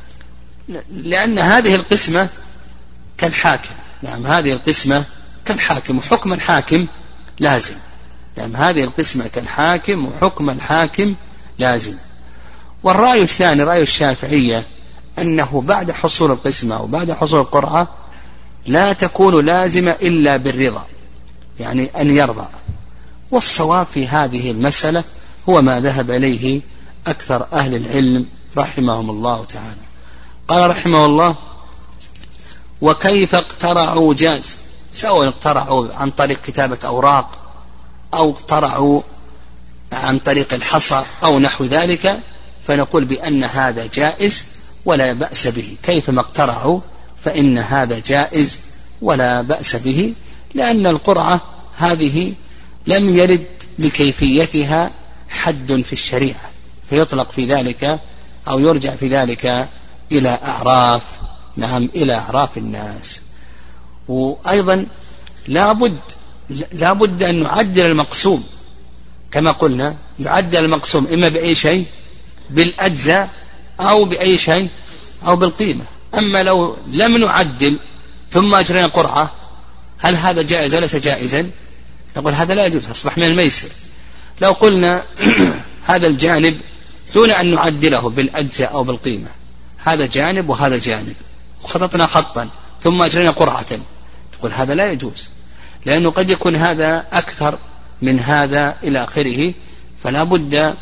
[0.89, 2.29] لأن هذه القسمة
[3.19, 3.75] كالحاكم.
[4.03, 5.05] نعم هذه القسمة
[5.45, 6.87] كالحاكم وحكم الحاكم
[7.39, 7.75] لازم.
[8.37, 11.15] نعم هذه القسمة كالحاكم وحكم الحاكم
[11.59, 11.95] لازم.
[12.83, 14.67] والرأي الثاني رأي الشافعية
[15.19, 17.89] أنه بعد حصول القسمة وبعد حصول القرعة
[18.67, 20.87] لا تكون لازمة إلا بالرضا
[21.61, 22.47] يعني أن يرضى.
[23.31, 25.05] والصواب في هذه المسألة
[25.49, 26.61] هو ما ذهب إليه
[27.07, 29.81] أكثر أهل العلم رحمهم الله تعالى.
[30.49, 31.37] قال رحمه الله
[32.81, 34.57] وكيف اقترعوا جاز؟
[34.93, 37.39] سواء اقترعوا عن طريق كتابة أوراق
[38.15, 39.01] أو اقترعوا
[39.93, 42.21] عن طريق الحصى أو نحو ذلك
[42.67, 44.45] فنقول بأن هذا جائز
[44.85, 45.77] ولا بأس به.
[45.83, 46.81] كيفما اقترعوا؟
[47.25, 48.61] فإن هذا جائز
[49.03, 50.15] ولا بأس به
[50.55, 51.41] لأن القرعة
[51.77, 52.35] هذه
[52.87, 53.47] لم يرد
[53.79, 54.91] لكيفيتها
[55.29, 56.51] حد في الشريعة
[56.91, 58.01] فيطلق في ذلك
[58.49, 59.69] أو يرجع في ذلك
[60.13, 61.03] إلى أعراف
[61.57, 63.21] نعم إلى أعراف الناس.
[64.09, 64.87] وأيضا
[65.49, 66.01] لابد
[66.73, 68.45] لابد أن نعدل المقسوم.
[69.31, 71.85] كما قلنا يعدل المقسوم إما بأي شيء
[72.51, 73.29] بالأجزاء
[73.81, 74.69] أو بأي شيء
[75.27, 75.85] أو بالقيمة.
[76.19, 77.77] أما لو لم نعدل
[78.31, 79.33] ثم أجرينا قرعة
[79.99, 81.51] هل هذا جائز وليس جائزا؟
[82.17, 83.69] نقول هذا لا يجوز أصبح من الميسر.
[84.41, 85.03] لو قلنا
[85.91, 86.61] هذا الجانب
[87.15, 89.29] دون أن نعدله بالأجزاء أو بالقيمة
[89.85, 91.15] هذا جانب وهذا جانب
[91.65, 92.49] وخططنا خطا
[92.81, 93.67] ثم أجرينا قرعة
[94.39, 95.29] تقول هذا لا يجوز.
[95.87, 97.59] لأنه قد يكون هذا أكثر
[98.03, 99.53] من هذا إلى آخره
[100.03, 100.75] فلا بد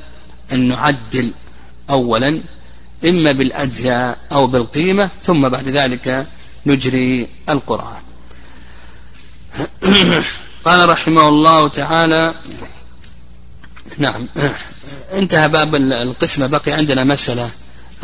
[0.52, 1.30] أن نعدل
[1.90, 2.40] أولا
[3.04, 6.26] إما بالأجزاء أو بالقيمة ثم بعد ذلك
[6.66, 8.02] نجري القرعة
[10.64, 12.34] قال رحمه الله تعالى
[13.98, 14.28] نعم.
[15.12, 17.50] انتهى باب القسمة بقي عندنا مسألة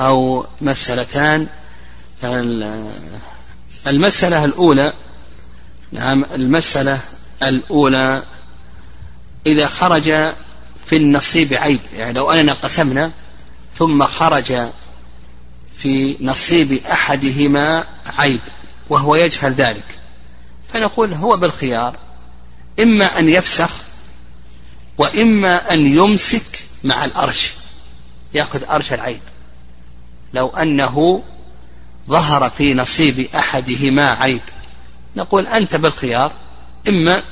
[0.01, 1.47] أو مسألتان.
[3.87, 4.93] المسألة الأولى
[5.93, 7.01] نعم المسألة
[7.43, 8.23] الأولى
[9.47, 10.05] إذا خرج
[10.87, 13.11] في النصيب عيب يعني لو أننا قسمنا
[13.75, 14.53] ثم خرج
[15.83, 18.41] في نصيب أحدهما عيب
[18.89, 19.99] وهو يجهل ذلك.
[20.73, 21.97] فنقول هو بالخيار
[22.81, 23.71] إما أن يفسخ
[24.99, 27.53] وإما أن يمسك مع الأرش
[28.35, 29.21] يأخذ أرش العيب.
[30.35, 31.23] لو أنه
[32.09, 34.41] ظهر في نصيب أحدهما عيب
[35.17, 36.33] نقول أنت بالخيار
[36.89, 37.23] إما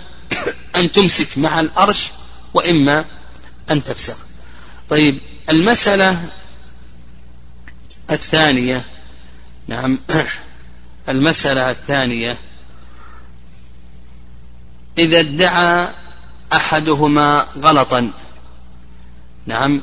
[0.76, 2.06] أن تمسك مع الأرش
[2.54, 3.04] وإما
[3.70, 4.16] أن تفسخ.
[4.88, 5.18] طيب
[5.50, 6.28] المسألة
[8.10, 8.84] الثانية
[9.68, 9.98] نعم
[11.08, 12.38] المسألة الثانية.
[14.98, 15.88] إذا ادعى
[16.52, 18.10] أحدهما غلطا
[19.46, 19.82] نعم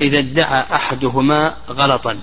[0.00, 2.20] إذا ادعى أحدهما غلطا.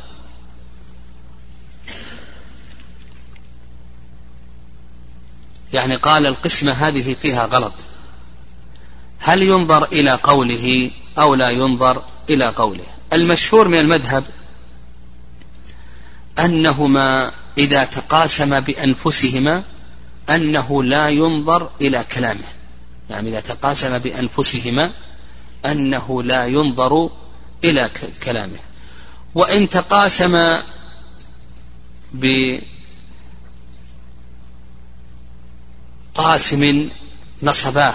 [5.74, 7.74] يعني قال القسمة هذه فيها غلط.
[9.20, 14.24] هل ينظر إلى قوله أو لا ينظر إلى قوله؟ المشهور من المذهب
[16.40, 19.64] أنهما إذا تقاسما بأنفسهما
[20.30, 22.48] أنه لا ينظر إلى كلامه.
[23.10, 24.92] يعني إذا تقاسم بأنفسهما
[25.66, 27.10] أنه لا ينظر
[27.64, 27.90] إلى
[28.24, 28.60] كلامه.
[29.36, 30.58] وإن تقاسم
[36.14, 36.90] بقاسم
[37.44, 37.94] نصباه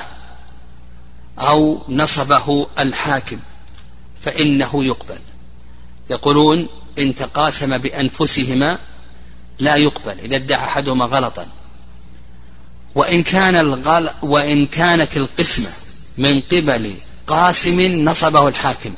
[1.39, 3.39] أو نصبه الحاكم
[4.23, 5.19] فإنه يقبل.
[6.11, 8.79] يقولون إن تقاسم بأنفسهما
[9.59, 11.47] لا يقبل إذا ادعى أحدهما غلطا.
[12.95, 15.69] وإن كان الغل وإن كانت القسمة
[16.19, 16.95] من قبل
[17.27, 18.95] قاسم نصبه الحاكم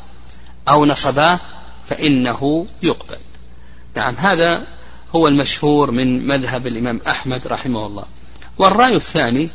[0.68, 1.40] أو نصباه
[1.88, 3.18] فإنه يقبل.
[3.96, 4.66] نعم هذا
[5.14, 8.04] هو المشهور من مذهب الإمام أحمد رحمه الله.
[8.58, 9.48] والرأي الثاني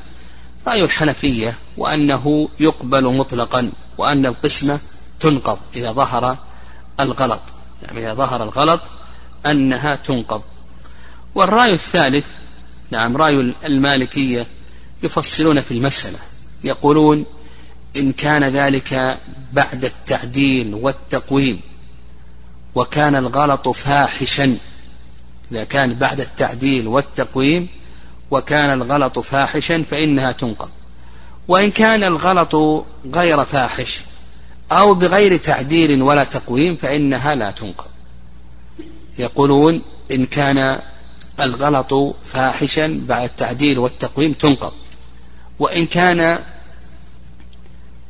[0.68, 4.80] رأي الحنفية وأنه يقبل مطلقا وأن القسمة
[5.20, 6.38] تنقض إذا ظهر
[7.00, 7.42] الغلط.
[7.84, 8.82] يعني إذا ظهر الغلط
[9.46, 10.42] أنها تنقض.
[11.36, 12.32] والرأي الثالث
[12.92, 14.48] نعم رأي المالكية
[15.04, 16.20] يفصلون في المسألة.
[16.64, 17.26] يقولون
[17.98, 19.18] إن كان ذلك
[19.54, 21.62] بعد التعديل والتقويم
[22.76, 24.58] وكان الغلط فاحشا.
[25.52, 27.68] إذا كان بعد التعديل والتقويم
[28.32, 30.70] وكان الغلط فاحشا فإنها تنقض.
[31.48, 34.02] وإن كان الغلط غير فاحش
[34.72, 37.88] أو بغير تعديل ولا تقويم فإنها لا تنقض
[39.20, 40.80] يقولون إن كان
[41.40, 44.74] الغلط فاحشا بعد التعديل والتقويم تنقض
[45.60, 46.40] وإن كان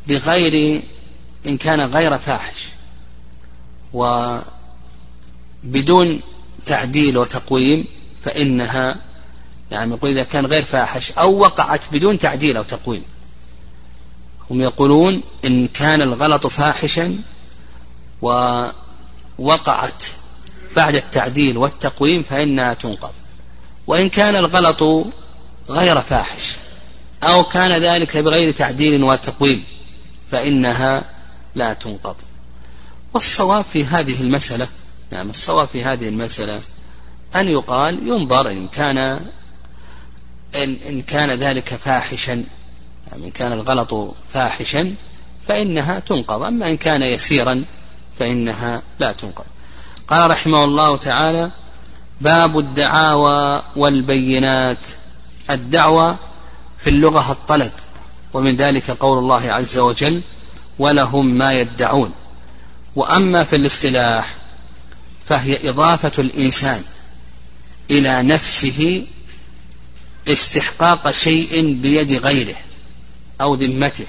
[0.07, 0.81] بغير
[1.47, 2.67] إن كان غير فاحش
[5.63, 6.21] وبدون
[6.65, 7.85] تعديل وتقويم
[8.23, 9.01] فإنها
[9.71, 13.03] يعني يقول إذا كان غير فاحش أو وقعت بدون تعديل أو تقويم.
[14.51, 17.15] هم يقولون إن كان الغلط فاحشا
[18.21, 20.03] ووقعت
[20.75, 23.13] بعد التعديل والتقويم فإنها تنقض.
[23.87, 25.07] وإن كان الغلط
[25.69, 26.55] غير فاحش
[27.23, 29.63] أو كان ذلك بغير تعديل وتقويم
[30.31, 31.03] فإنها
[31.55, 32.15] لا تنقض.
[33.13, 34.67] والصواب في هذه المسألة
[35.11, 36.61] نعم الصواب في هذه المسألة
[37.35, 38.97] أن يقال ينظر إن كان
[40.55, 42.43] إن, إن كان ذلك فاحشا
[43.11, 44.95] يعني إن كان الغلط فاحشا
[45.47, 46.43] فإنها تنقض.
[46.43, 47.63] أما إن كان يسيرا
[48.19, 49.45] فإنها لا تنقض.
[50.07, 51.51] قال رحمه الله تعالى
[52.21, 54.77] باب الدعاوى والبينات.
[55.49, 56.15] الدعوة
[56.77, 57.71] في اللغة الطلب
[58.33, 60.21] ومن ذلك قول الله عز وجل
[60.79, 62.11] ولهم ما يدعون.
[62.95, 64.35] وأما في الاصطلاح
[65.25, 66.81] فهي إضافة الإنسان
[67.91, 69.05] إلى نفسه
[70.27, 72.55] استحقاق شيء بيد غيره.
[73.41, 74.05] أو ذمته.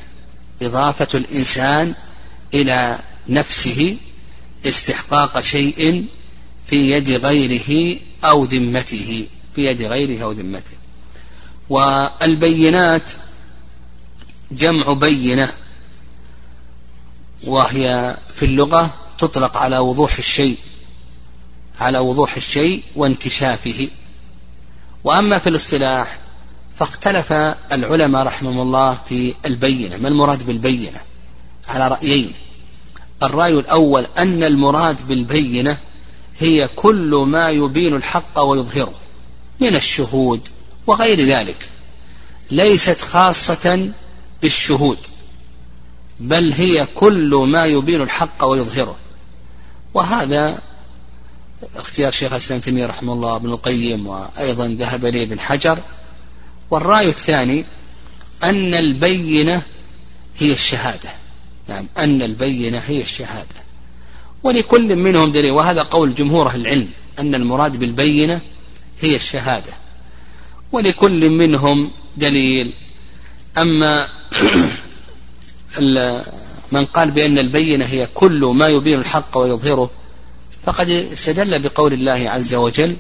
[0.63, 1.95] إضافة الإنسان
[2.55, 3.97] إلى نفسه
[4.67, 6.07] استحقاق شيء
[6.67, 9.27] في يد غيره أو ذمته.
[9.55, 10.77] في يد غيره أو ذمته.
[11.69, 13.11] والبينات
[14.51, 15.53] جمع بينة.
[17.45, 20.57] وهي في اللغة تطلق على وضوح الشيء.
[21.81, 23.89] على وضوح الشيء وانكشافه.
[25.05, 26.19] وأما في الاصطلاح
[26.79, 27.33] فاختلف
[27.73, 29.97] العلماء رحمهم الله في البينة.
[29.97, 31.01] ما المراد بالبينة؟
[31.69, 32.33] على رأيين.
[33.23, 35.79] الرأي الأول أن المراد بالبينة
[36.39, 38.93] هي كل ما يبين الحق ويظهره
[39.61, 40.49] من الشهود
[40.87, 41.69] وغير ذلك.
[42.51, 43.91] ليست خاصة
[44.43, 44.99] بالشهود
[46.21, 48.97] بل هي كل ما يبين الحق ويظهره.
[49.95, 50.59] وهذا
[51.77, 55.79] اختيار شيخ الإسلام تيمية رحمه الله ابن القيم وأيضا ذهب إليه ابن حجر.
[56.71, 57.65] والرأي الثاني
[58.45, 59.63] أن البينة
[60.39, 61.11] هي الشهادة.
[61.69, 63.59] يعني أن البينة هي الشهادة.
[64.43, 68.41] ولكل منهم دليل وهذا قول جمهور أهل العلم أن المراد بالبينة
[69.01, 69.73] هي الشهادة.
[70.73, 72.73] ولكل منهم دليل
[73.59, 74.09] أما
[76.73, 79.91] من قال بأن البينة هي كل ما يبين الحق ويظهره
[80.65, 82.97] فقد استدل بقول الله عز وجل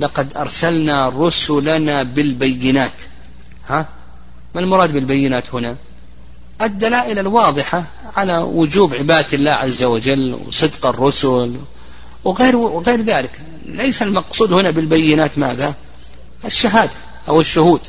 [0.00, 2.92] لقد أرسلنا رسلنا بالبينات.
[3.68, 3.88] ها؟
[4.54, 5.76] ما المراد بالبينات هنا؟
[6.62, 7.84] الدلائل الواضحة
[8.16, 11.56] على وجوب عبادة الله عز وجل وصدق الرسل
[12.24, 13.40] وغير وغير ذلك.
[13.66, 15.74] ليس المقصود هنا بالبينات ماذا؟
[16.44, 16.92] الشهادة
[17.28, 17.80] أو الشهود.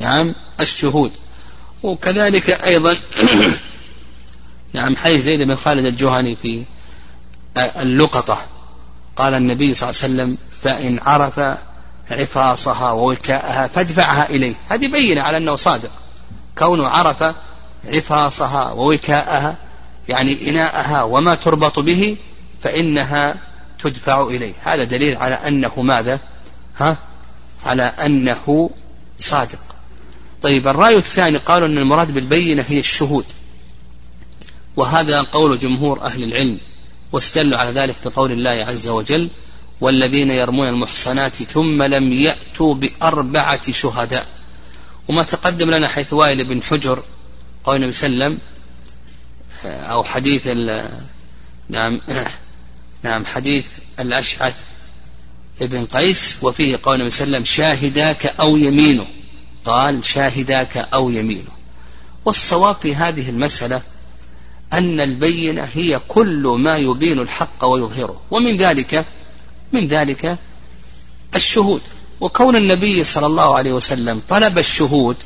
[0.00, 1.10] نعم الشهود.
[1.82, 2.96] وكذلك أيضا
[4.74, 6.64] نعم حي زيد بن خالد الجهني في
[7.56, 8.46] اللقطة.
[9.16, 11.40] قال النبي صلى الله عليه وسلم فإن عرف
[12.10, 14.54] عفاصها ووكاءها فادفعها إليه.
[14.68, 15.90] هذه بينة على أنه صادق.
[16.58, 17.34] كونه عرف
[17.84, 19.56] عفاصها ووكاءها
[20.08, 22.16] يعني إناءها وما تربط به
[22.62, 23.34] فإنها
[23.78, 24.52] تدفع إليه.
[24.62, 26.20] هذا دليل على أنه ماذا؟
[26.78, 26.96] ها؟
[27.64, 28.70] على أنه
[29.18, 29.58] صادق.
[30.42, 33.24] طيب الرأي الثاني قالوا أن المراد بالبينة هي الشهود.
[34.76, 36.58] وهذا قول جمهور أهل العلم
[37.12, 39.28] واستدلوا على ذلك بقول الله عز وجل
[39.80, 44.26] والذين يرمون المحصنات ثم لم يأتوا بأربعة شهداء.
[45.08, 47.02] وما تقدم لنا حيث وائل بن حجر
[47.64, 48.38] قول النبي صلى الله عليه وسلم
[49.64, 50.46] أو حديث
[51.68, 52.00] نعم
[53.02, 53.66] نعم حديث
[54.00, 54.56] الأشعث
[55.60, 59.06] ابن قيس وفيه قول النبي صلى الله عليه وسلم شاهداك أو يمينه.
[59.64, 61.50] قال شاهداك أو يمينه.
[62.24, 63.82] والصواب في هذه المسألة
[64.72, 68.20] أن البينة هي كل ما يبين الحق ويظهره.
[68.30, 69.04] ومن ذلك
[69.72, 70.38] من ذلك
[71.34, 71.80] الشهود.
[72.20, 75.16] وكون النبي صلى الله عليه وسلم طلب الشهود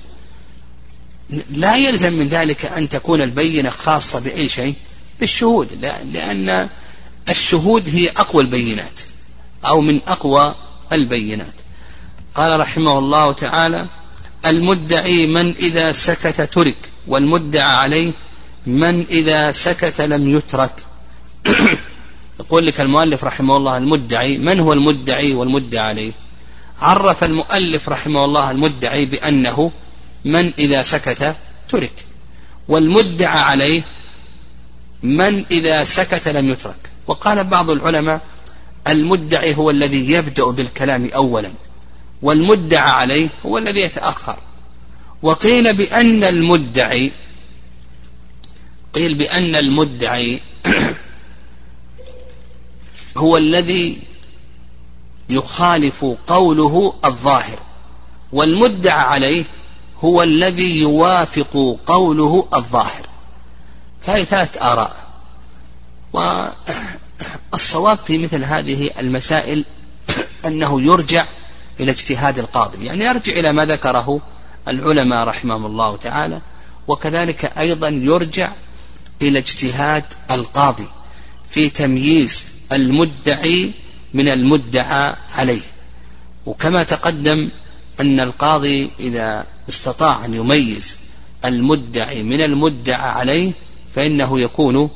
[1.50, 4.74] لا يلزم من ذلك أن تكون البينة خاصة بأي شيء
[5.20, 5.68] بالشهود
[6.12, 6.68] لأن
[7.28, 9.00] الشهود هي أقوى البينات
[9.66, 10.54] أو من أقوى
[10.92, 11.54] البينات.
[12.34, 13.86] قال رحمه الله تعالى
[14.46, 16.76] المدعي من إذا سكت ترك
[17.06, 18.12] والمدعى عليه
[18.66, 20.72] من إذا سكت لم يترك.
[22.40, 26.12] يقول لك المؤلف رحمه الله المدعي من هو المدعي والمدعى عليه؟
[26.78, 29.70] عرف المؤلف رحمه الله المدعي بأنه
[30.24, 31.36] من إذا سكت
[31.68, 31.92] ترك
[32.68, 33.82] والمدعى عليه
[35.02, 36.90] من إذا سكت لم يترك.
[37.06, 38.20] وقال بعض العلماء
[38.88, 41.50] المدعي هو الذي يبدأ بالكلام أولا
[42.22, 44.36] والمدعى عليه هو الذي يتأخر.
[45.22, 47.12] وقيل بأن المدعي
[48.94, 50.40] قيل بأن المدعي
[53.18, 53.98] هو الذي
[55.28, 57.58] يخالف قوله الظاهر
[58.32, 59.44] والمدعى عليه
[60.00, 63.06] هو الذي يوافق قوله الظاهر.
[64.02, 64.96] فهي ثلاث آراء.
[67.52, 69.64] والصواب في مثل هذه المسائل
[70.46, 71.24] أنه يرجع
[71.80, 72.84] إلى اجتهاد القاضي.
[72.84, 74.20] يعني يرجع إلى ما ذكره
[74.68, 76.40] العلماء رحمهم الله تعالى
[76.88, 78.52] وكذلك أيضا يرجع
[79.22, 80.86] إلى اجتهاد القاضي
[81.48, 83.70] في تمييز المدعي
[84.14, 85.60] من المدعى عليه.
[86.46, 87.48] وكما تقدم
[88.00, 90.96] أن القاضي إذا استطاع أن يميز
[91.44, 93.52] المدعي من المدعى عليه
[93.94, 94.90] فإنه يكون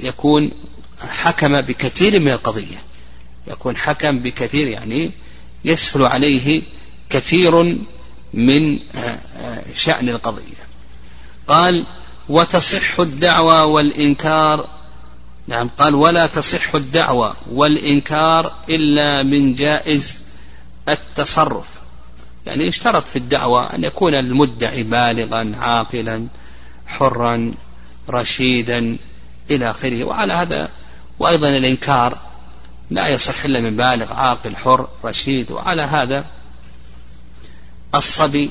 [0.00, 0.50] يكون
[1.08, 2.82] حكم بكثير من القضية.
[3.46, 5.10] يكون حكم بكثير يعني
[5.64, 6.62] يسهل عليه
[7.10, 7.76] كثير
[8.34, 8.78] من
[9.74, 10.62] شأن القضية.
[11.48, 11.84] قال
[12.28, 14.68] وتصح الدعوى والإنكار
[15.46, 20.18] نعم قال ولا تصح الدعوى والإنكار إلا من جائز
[20.88, 21.66] التصرف.
[22.46, 26.26] يعني اشترط في الدعوة أن يكون المدعي بالغا عاقلا
[26.86, 27.52] حرا
[28.10, 28.96] رشيدا
[29.50, 30.04] إلى آخره.
[30.04, 30.68] وعلى هذا
[31.18, 32.18] وأيضا الإنكار
[32.90, 35.50] لا يصح إلا من بالغ عاقل حر رشيد.
[35.50, 36.24] وعلى هذا
[37.94, 38.50] الصبي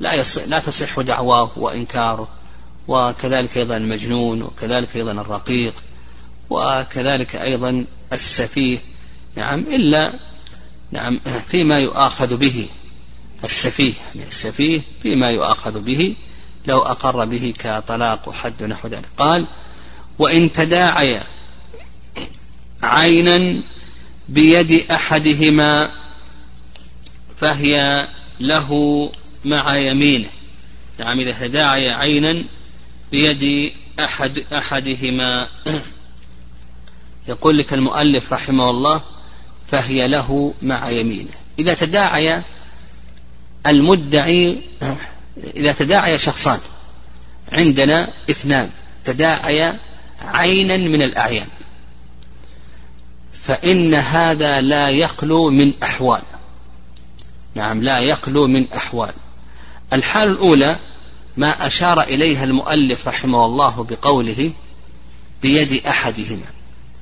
[0.00, 2.28] لا يصح لا تصح دعواه وإنكاره.
[2.88, 5.74] وكذلك أيضا المجنون وكذلك أيضا الرقيق.
[6.52, 8.78] وكذلك أيضا السفيه.
[9.36, 10.12] نعم إلا
[10.92, 12.66] نعم فيما يؤاخذ به
[13.44, 13.92] السفيه.
[14.14, 16.14] يعني السفيه فيما يؤاخذ به
[16.66, 19.08] لو أقر به كطلاق وحد نحو ذلك.
[19.18, 19.46] قال
[20.18, 21.20] وإن تداعي
[22.82, 23.62] عينا
[24.28, 25.90] بيد أحدهما
[27.36, 28.08] فهي
[28.40, 29.10] له
[29.44, 30.28] مع يمينه.
[30.98, 32.42] نعم إذا تداعي عينا
[33.12, 35.48] بيد أحد أحدهما
[37.28, 39.00] يقول لك المؤلف رحمه الله
[39.68, 41.30] فهي له مع يمينه.
[41.58, 42.42] إذا تداعي
[43.66, 44.58] المدعي
[45.56, 46.60] إذا تداعي شخصان
[47.52, 48.70] عندنا اثنان
[49.04, 49.72] تداعي
[50.20, 51.46] عينا من الأعيان
[53.42, 56.22] فإن هذا لا يخلو من أحوال.
[57.54, 59.12] نعم لا يخلو من أحوال.
[59.92, 60.76] الحال الأولى
[61.36, 64.52] ما أشار إليها المؤلف رحمه الله بقوله
[65.42, 66.46] بيد أحدهما.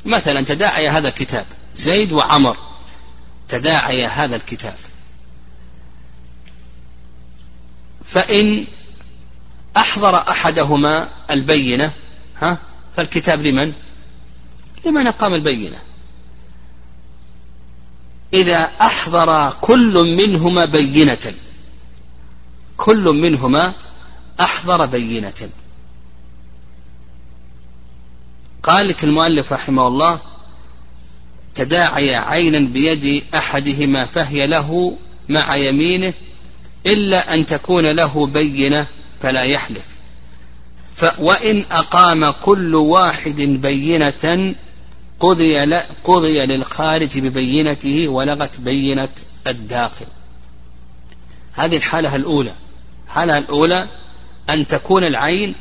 [0.04, 2.56] مثلا تداعي هذا الكتاب زيد وعمر
[3.48, 4.74] تداعي هذا الكتاب.
[8.04, 8.66] فإن
[9.76, 11.92] أحضر أحدهما البينة
[12.36, 12.58] ها
[12.96, 13.72] فالكتاب لمن؟
[14.84, 15.78] لمن أقام البينة.
[18.34, 21.34] إذا أحضر كل منهما بينة
[22.76, 23.72] كل منهما
[24.40, 25.50] أحضر بينة.
[28.62, 30.20] قال لك المؤلف رحمه الله
[31.54, 34.96] تداعي عينا بيد أحدهما فهي له
[35.28, 36.12] مع يمينه
[36.86, 38.86] إلا أن تكون له بينة
[39.20, 39.84] فلا يحلف.
[41.18, 44.54] وإن أقام كل واحد بينة
[45.20, 45.60] قضي,
[46.04, 49.08] قضي للخارج ببينته ولغت بينة
[49.46, 50.06] الداخل.
[51.52, 52.52] هذه الحالة الأولى.
[53.06, 53.86] الحالة الأولى
[54.50, 55.54] أن تكون العين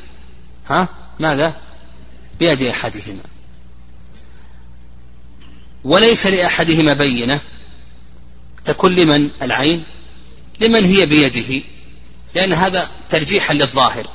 [0.70, 0.88] ها؟
[1.20, 1.54] ماذا؟
[2.40, 3.24] بيد أحدهما.
[5.84, 7.40] وليس لأحدهما بينة.
[8.64, 9.84] تكون لمن العين؟
[10.60, 11.62] لمن هي بيده؟
[12.36, 14.10] لأن هذا ترجيحا للظاهر.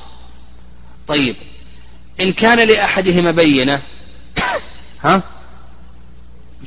[1.07, 1.35] طيب
[2.19, 3.81] إن كان لأحدهما بينة
[5.01, 5.23] ها؟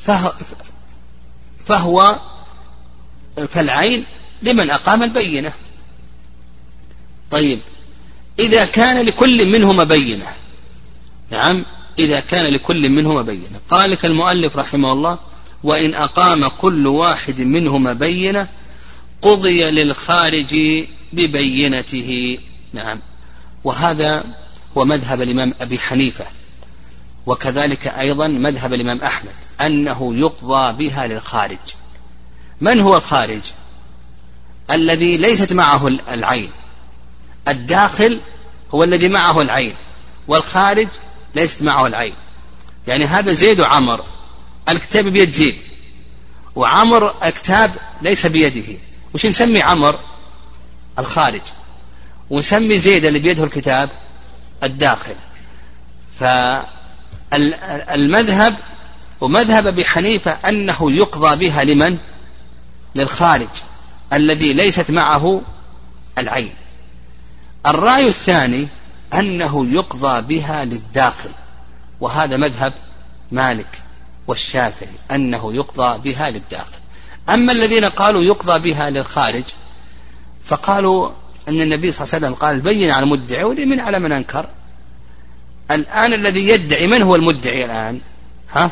[0.05, 0.33] فهو,
[1.67, 2.19] فهو
[3.49, 4.05] فالعين
[4.43, 5.53] لمن أقام البينة.
[7.31, 7.59] طيب
[8.39, 10.27] إذا كان لكل منهما بينة
[11.31, 11.65] نعم
[11.99, 13.61] إذا كان لكل منهما بينة.
[13.71, 15.19] قال لك المؤلف رحمه الله
[15.63, 18.49] وإن أقام كل واحد منهما بينة
[19.23, 20.57] قضي للخارج
[21.13, 22.39] ببينته.
[22.73, 22.99] نعم.
[23.65, 24.25] وهذا
[24.79, 26.25] هو مذهب الإمام أبي حنيفة.
[27.27, 31.59] وكذلك أيضا مذهب الإمام أحمد أنه يقضى بها للخارج.
[32.61, 33.41] من هو الخارج؟
[34.71, 36.51] الذي ليست معه العين.
[37.49, 38.21] الداخل
[38.75, 39.75] هو الذي معه العين.
[40.29, 40.89] والخارج
[41.39, 42.13] ليست معه العين.
[42.87, 44.05] يعني هذا زيد وعمر
[44.69, 45.61] الكتاب بيد زيد.
[46.55, 48.79] وعمر الكتاب ليس بيده.
[49.15, 49.99] وش نسمي عمر؟
[50.99, 51.41] الخارج.
[52.31, 53.91] ونسمي زيد اللي بيده الكتاب
[54.63, 55.15] الداخل.
[57.31, 58.57] فالمذهب
[59.21, 61.99] ومذهب أبي حنيفة أنه يقضى بها لمن؟
[62.95, 63.49] للخارج
[64.13, 65.43] الذي ليست معه
[66.19, 66.55] العين.
[67.67, 68.69] الرأي الثاني
[69.15, 71.31] أنه يقضى بها للداخل.
[72.01, 72.73] وهذا مذهب
[73.33, 73.79] مالك
[74.27, 76.79] والشافعي أنه يقضى بها للداخل.
[77.29, 79.45] أما الذين قالوا يقضى بها للخارج
[80.45, 81.11] فقالوا
[81.49, 84.49] أن النبي صلى الله عليه وسلم قال بين على المدعي واليمين على من أنكر.
[85.71, 88.01] الآن الذي يدعي من هو المدعي الآن؟
[88.53, 88.71] ها؟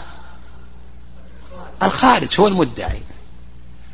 [1.82, 3.00] الخارج هو المدعي.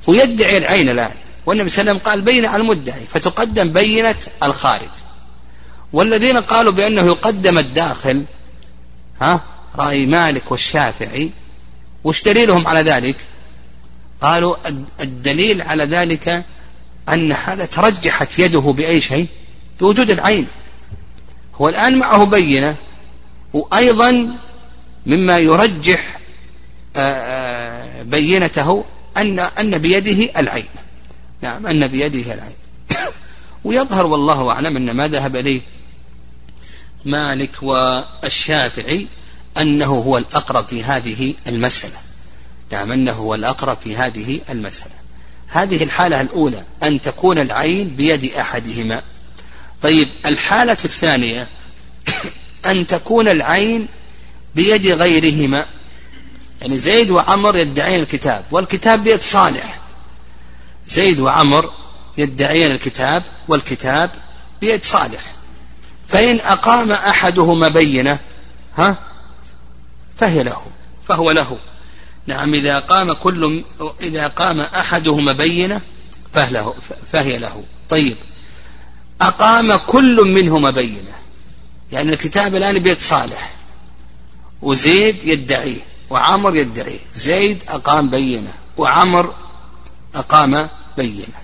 [0.07, 1.15] ويدعي العين الآن.
[1.47, 3.01] والنبي صلى الله عليه وسلم قال بين على المدعي.
[3.01, 4.91] فتقدم بينة الخارج.
[5.93, 8.25] والذين قالوا بأنه يقدم الداخل
[9.21, 9.41] ها
[9.77, 11.31] رأي مالك والشافعي
[12.05, 13.17] وش دليلهم على ذلك؟
[14.23, 14.57] قالوا
[15.01, 16.45] الدليل على ذلك
[17.09, 19.27] أن هذا ترجحت يده بأي شيء؟
[19.81, 20.47] بوجود العين.
[21.55, 22.77] هو الآن معه بينة
[23.53, 24.37] وأيضا
[25.07, 26.19] مما يرجح
[28.03, 28.85] بينته
[29.17, 30.69] أن أن بيده العين.
[31.43, 32.57] نعم أن بيده العين.
[33.65, 35.61] ويظهر والله أعلم أن ما ذهب إليه
[37.05, 39.07] مالك والشافعي
[39.59, 41.99] أنه هو الأقرب في هذه المسألة.
[42.73, 44.95] نعم أنه هو الأقرب في هذه المسألة.
[45.49, 49.03] هذه الحالة الأولى أن تكون العين بيد أحدهما.
[49.83, 51.49] طيب الحالة الثانية
[52.71, 53.89] أن تكون العين
[54.55, 55.67] بيد غيرهما.
[56.61, 59.79] يعني زيد وعمر يدعين الكتاب والكتاب بيد صالح.
[60.87, 61.73] زيد وعمر
[62.19, 64.11] يدعين الكتاب والكتاب
[64.61, 65.23] بيد صالح.
[66.13, 68.19] فإن أقام أحدهما بينة
[68.77, 68.97] ها
[70.17, 70.63] فهي له
[71.09, 71.59] فهو له.
[72.27, 73.65] نعم إذا قام كل
[74.01, 75.81] إذا قام أحدهما بينة
[76.33, 76.75] فهله
[77.13, 77.65] فهي له.
[77.89, 78.17] طيب
[79.21, 81.13] أقام كل منهما بينة.
[81.93, 83.51] يعني الكتاب الآن بيد صالح
[84.63, 86.99] وزيد يدعيه وعمر يدعيه.
[87.15, 89.35] زيد أقام بينة وعمر
[90.15, 91.43] أقام بينة.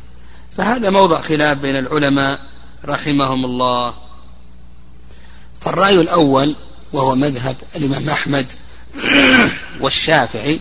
[0.56, 2.40] فهذا موضع خلاف بين العلماء
[2.84, 4.07] رحمهم الله.
[5.60, 6.54] فالرأي الأول
[6.92, 8.52] وهو مذهب الإمام أحمد
[9.80, 10.60] والشافعي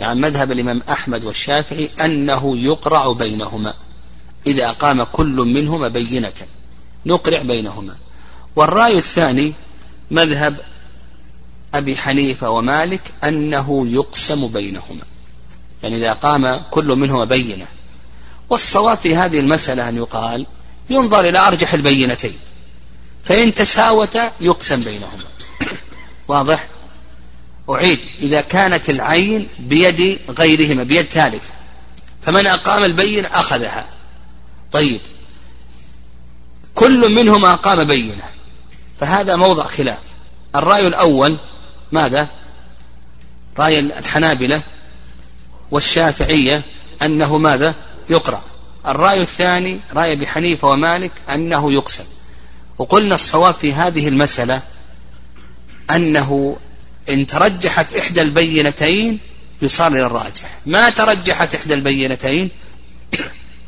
[0.00, 3.74] يعني مذهب الإمام أحمد والشافعي أنه يقرع بينهما.
[4.46, 6.32] إذا أقام كل منهما بينة.
[7.06, 7.96] نقرع بينهما.
[8.56, 9.52] والرأي الثاني
[10.10, 10.56] مذهب
[11.74, 15.02] أبي حنيفة ومالك أنه يقسم بينهما.
[15.82, 17.66] يعني إذا قام كل منهما بينة.
[18.50, 20.46] والصواب في هذه المسألة أن يقال
[20.90, 22.38] ينظر إلى أرجح البينتين.
[23.24, 25.24] فإن تساوتا يقسم بينهما.
[26.28, 26.66] واضح؟
[27.70, 27.98] أعيد.
[28.18, 31.50] إذا كانت العين بيد غيرهما بيد ثالث
[32.22, 33.86] فمن أقام البين أخذها.
[34.72, 35.00] طيب.
[36.74, 38.24] كل منهما أقام بينة
[39.00, 39.98] فهذا موضع خلاف.
[40.56, 41.36] الرأي الأول
[41.92, 42.28] ماذا؟
[43.58, 44.62] رأي الحنابلة
[45.70, 46.62] والشافعية
[47.02, 47.74] أنه ماذا؟
[48.10, 48.44] يقرأ.
[48.86, 52.04] الرأي الثاني رأي أبي حنيفة ومالك أنه يقسم.
[52.78, 54.62] وقلنا الصواب في هذه المسألة
[55.90, 56.56] أنه
[57.10, 59.18] إن ترجحت إحدى البينتين
[59.62, 60.58] يصار إلى الراجح.
[60.66, 62.50] ما ترجحت إحدى البينتين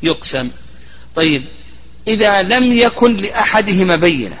[0.03, 0.51] يقسم.
[1.15, 1.43] طيب
[2.07, 4.37] إذا لم يكن لأحدهما بينة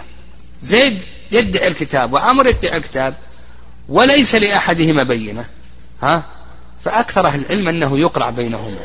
[0.61, 1.01] زيد
[1.31, 3.15] يدعي الكتاب وعمر يدعي الكتاب
[3.89, 5.45] وليس لأحدهما بينة
[6.01, 6.23] ها؟
[6.83, 8.77] فأكثر أهل العلم أنه يقرع بينهما.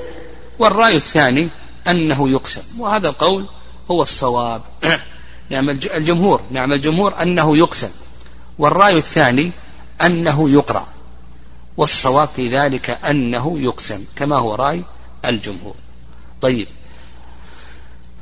[0.59, 1.49] والرأي الثاني
[1.89, 2.63] أنه يقسم.
[2.79, 3.47] وهذا القول
[3.91, 4.63] هو الصواب.
[5.51, 7.91] نعم الجمهور نعم الجمهور أنه يقسم
[8.59, 9.53] والرأي الثاني
[10.03, 10.89] أنه يقرأ
[11.77, 14.85] والصواب في ذلك أنه يقسم كما هو رأي
[15.25, 15.75] الجمهور.
[16.41, 16.69] طيب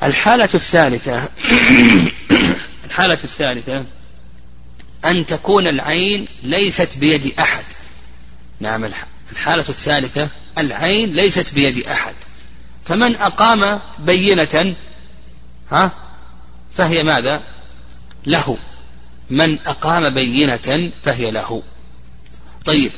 [0.03, 1.29] الحالة الثالثة
[2.87, 3.85] الحالة الثالثة
[5.05, 7.65] أن تكون العين ليست بيد أحد.
[8.61, 8.85] نعم
[9.33, 12.15] الحالة الثالثة العين ليست بيد أحد.
[12.85, 14.75] فمن أقام بينة
[15.71, 16.08] ها
[16.75, 17.43] فهي ماذا؟
[18.27, 18.57] له.
[19.31, 21.63] من أقام بينة فهي له.
[22.65, 22.91] طيب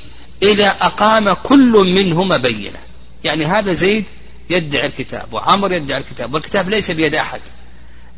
[0.43, 2.79] إذا أقام كل منهما بينة
[3.25, 4.05] يعني هذا زيد
[4.51, 7.41] يدعي الكتاب وعمر يدعي الكتاب والكتاب ليس بيد أحد.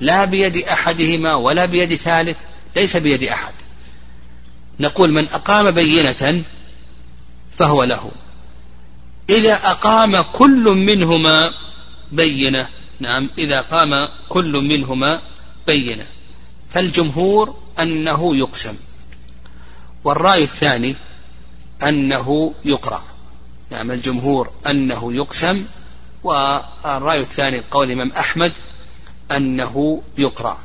[0.00, 2.36] لا بيد أحدهما ولا بيد ثالث
[2.76, 3.54] ليس بيد أحد.
[4.80, 6.42] نقول من أقام بينة
[7.56, 8.10] فهو له.
[9.30, 11.50] إذا أقام كل منهما
[12.12, 12.68] بينة
[13.00, 13.88] نعم إذا قام
[14.28, 15.20] كل منهما
[15.66, 16.06] بينة.
[16.70, 18.76] فالجمهور أنه يقسم.
[20.04, 20.96] والرأي الثاني
[21.82, 23.02] أنه يقرأ.
[23.70, 25.66] نعم الجمهور أنه يقسم.
[26.22, 28.52] والرأي الثاني قول الإمام أحمد
[29.30, 30.58] أنه يقرأ.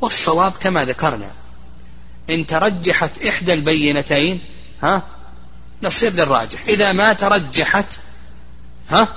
[0.00, 1.30] والصواب كما ذكرنا
[2.30, 4.40] إن ترجحت إحدى البينتين
[4.82, 5.02] ها
[5.82, 6.66] نصير للراجح.
[6.68, 7.86] إذا ما ترجحت
[8.90, 9.08] ها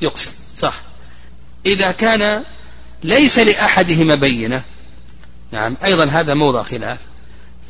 [0.00, 0.30] يقسم.
[0.56, 0.74] صح.
[1.66, 2.44] إذا كان
[3.04, 4.62] ليس لأحدهما بينة.
[5.52, 6.98] نعم أيضا هذا موضع خلاف.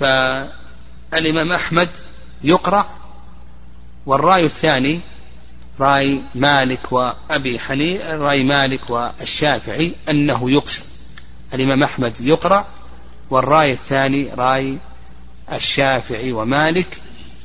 [0.00, 1.88] فالإمام أحمد
[2.44, 2.86] يقرأ
[4.06, 5.00] والرأي الثاني
[5.80, 10.82] رأي مالك وأبي حنيفة رأي مالك والشافعي أنه يقسم.
[11.54, 12.66] الإمام أحمد يقرأ
[13.30, 14.78] والرأي الثاني رأي
[15.52, 17.00] الشافعي ومالك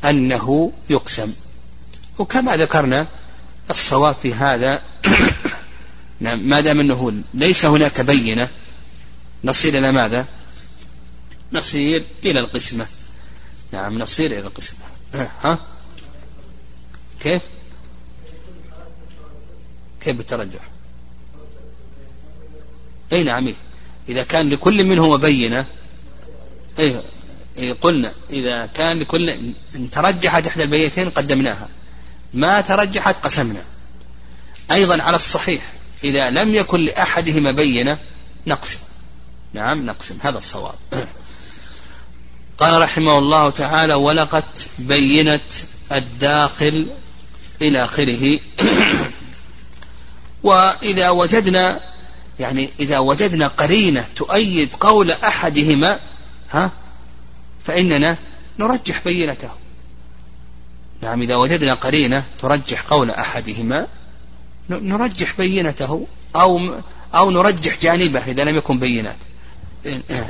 [0.06, 1.34] أنه يقسم.
[2.18, 3.08] وكما ذكرنا
[3.72, 4.82] الصواب في هذا
[6.22, 8.48] ما دام أنه ليس هناك بينة
[9.44, 10.26] نصير إلى ماذا؟
[11.54, 12.88] نصير إلى القسمة.
[13.72, 14.80] نعم نصير إلى القسمة.
[15.14, 15.58] ها؟
[17.20, 17.42] كيف؟
[20.02, 20.70] كيف بالترجح؟
[23.14, 23.56] أي نعم إيه.
[24.10, 25.66] إذا كان لكل منهما بينة
[26.80, 27.02] اي
[27.58, 29.30] إيه قلنا إذا كان لكل
[29.76, 31.70] إن ترجحت إحدى البينتين قدمناها
[32.34, 33.64] ما ترجحت قسمنا.
[34.72, 35.74] أيضا على الصحيح.
[36.04, 37.98] إذا لم يكن لأحدهما بينة
[38.48, 38.80] نقسم.
[39.54, 40.18] نعم نقسم.
[40.22, 40.76] هذا الصواب.
[42.60, 44.44] قال رحمه الله تعالى ولقد
[44.80, 45.42] بينت
[45.92, 46.88] الداخل
[47.62, 48.40] إلى آخره.
[50.44, 51.80] وإذا وجدنا
[52.40, 56.00] يعني إذا وجدنا قرينة تؤيد قول أحدهما
[56.52, 56.72] ها
[57.64, 58.18] فإننا
[58.60, 59.50] نرجح بينته.
[61.02, 63.88] نعم إذا وجدنا قرينة ترجح قول أحدهما
[64.70, 66.76] نرجح بينته أو
[67.16, 69.16] أو نرجح جانبه إذا لم يكن بينات.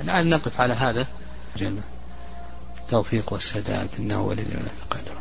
[0.06, 1.08] لعل نقف على هذا.
[2.82, 4.42] التوفيق والسداد إنه ولي
[4.84, 5.18] القدر.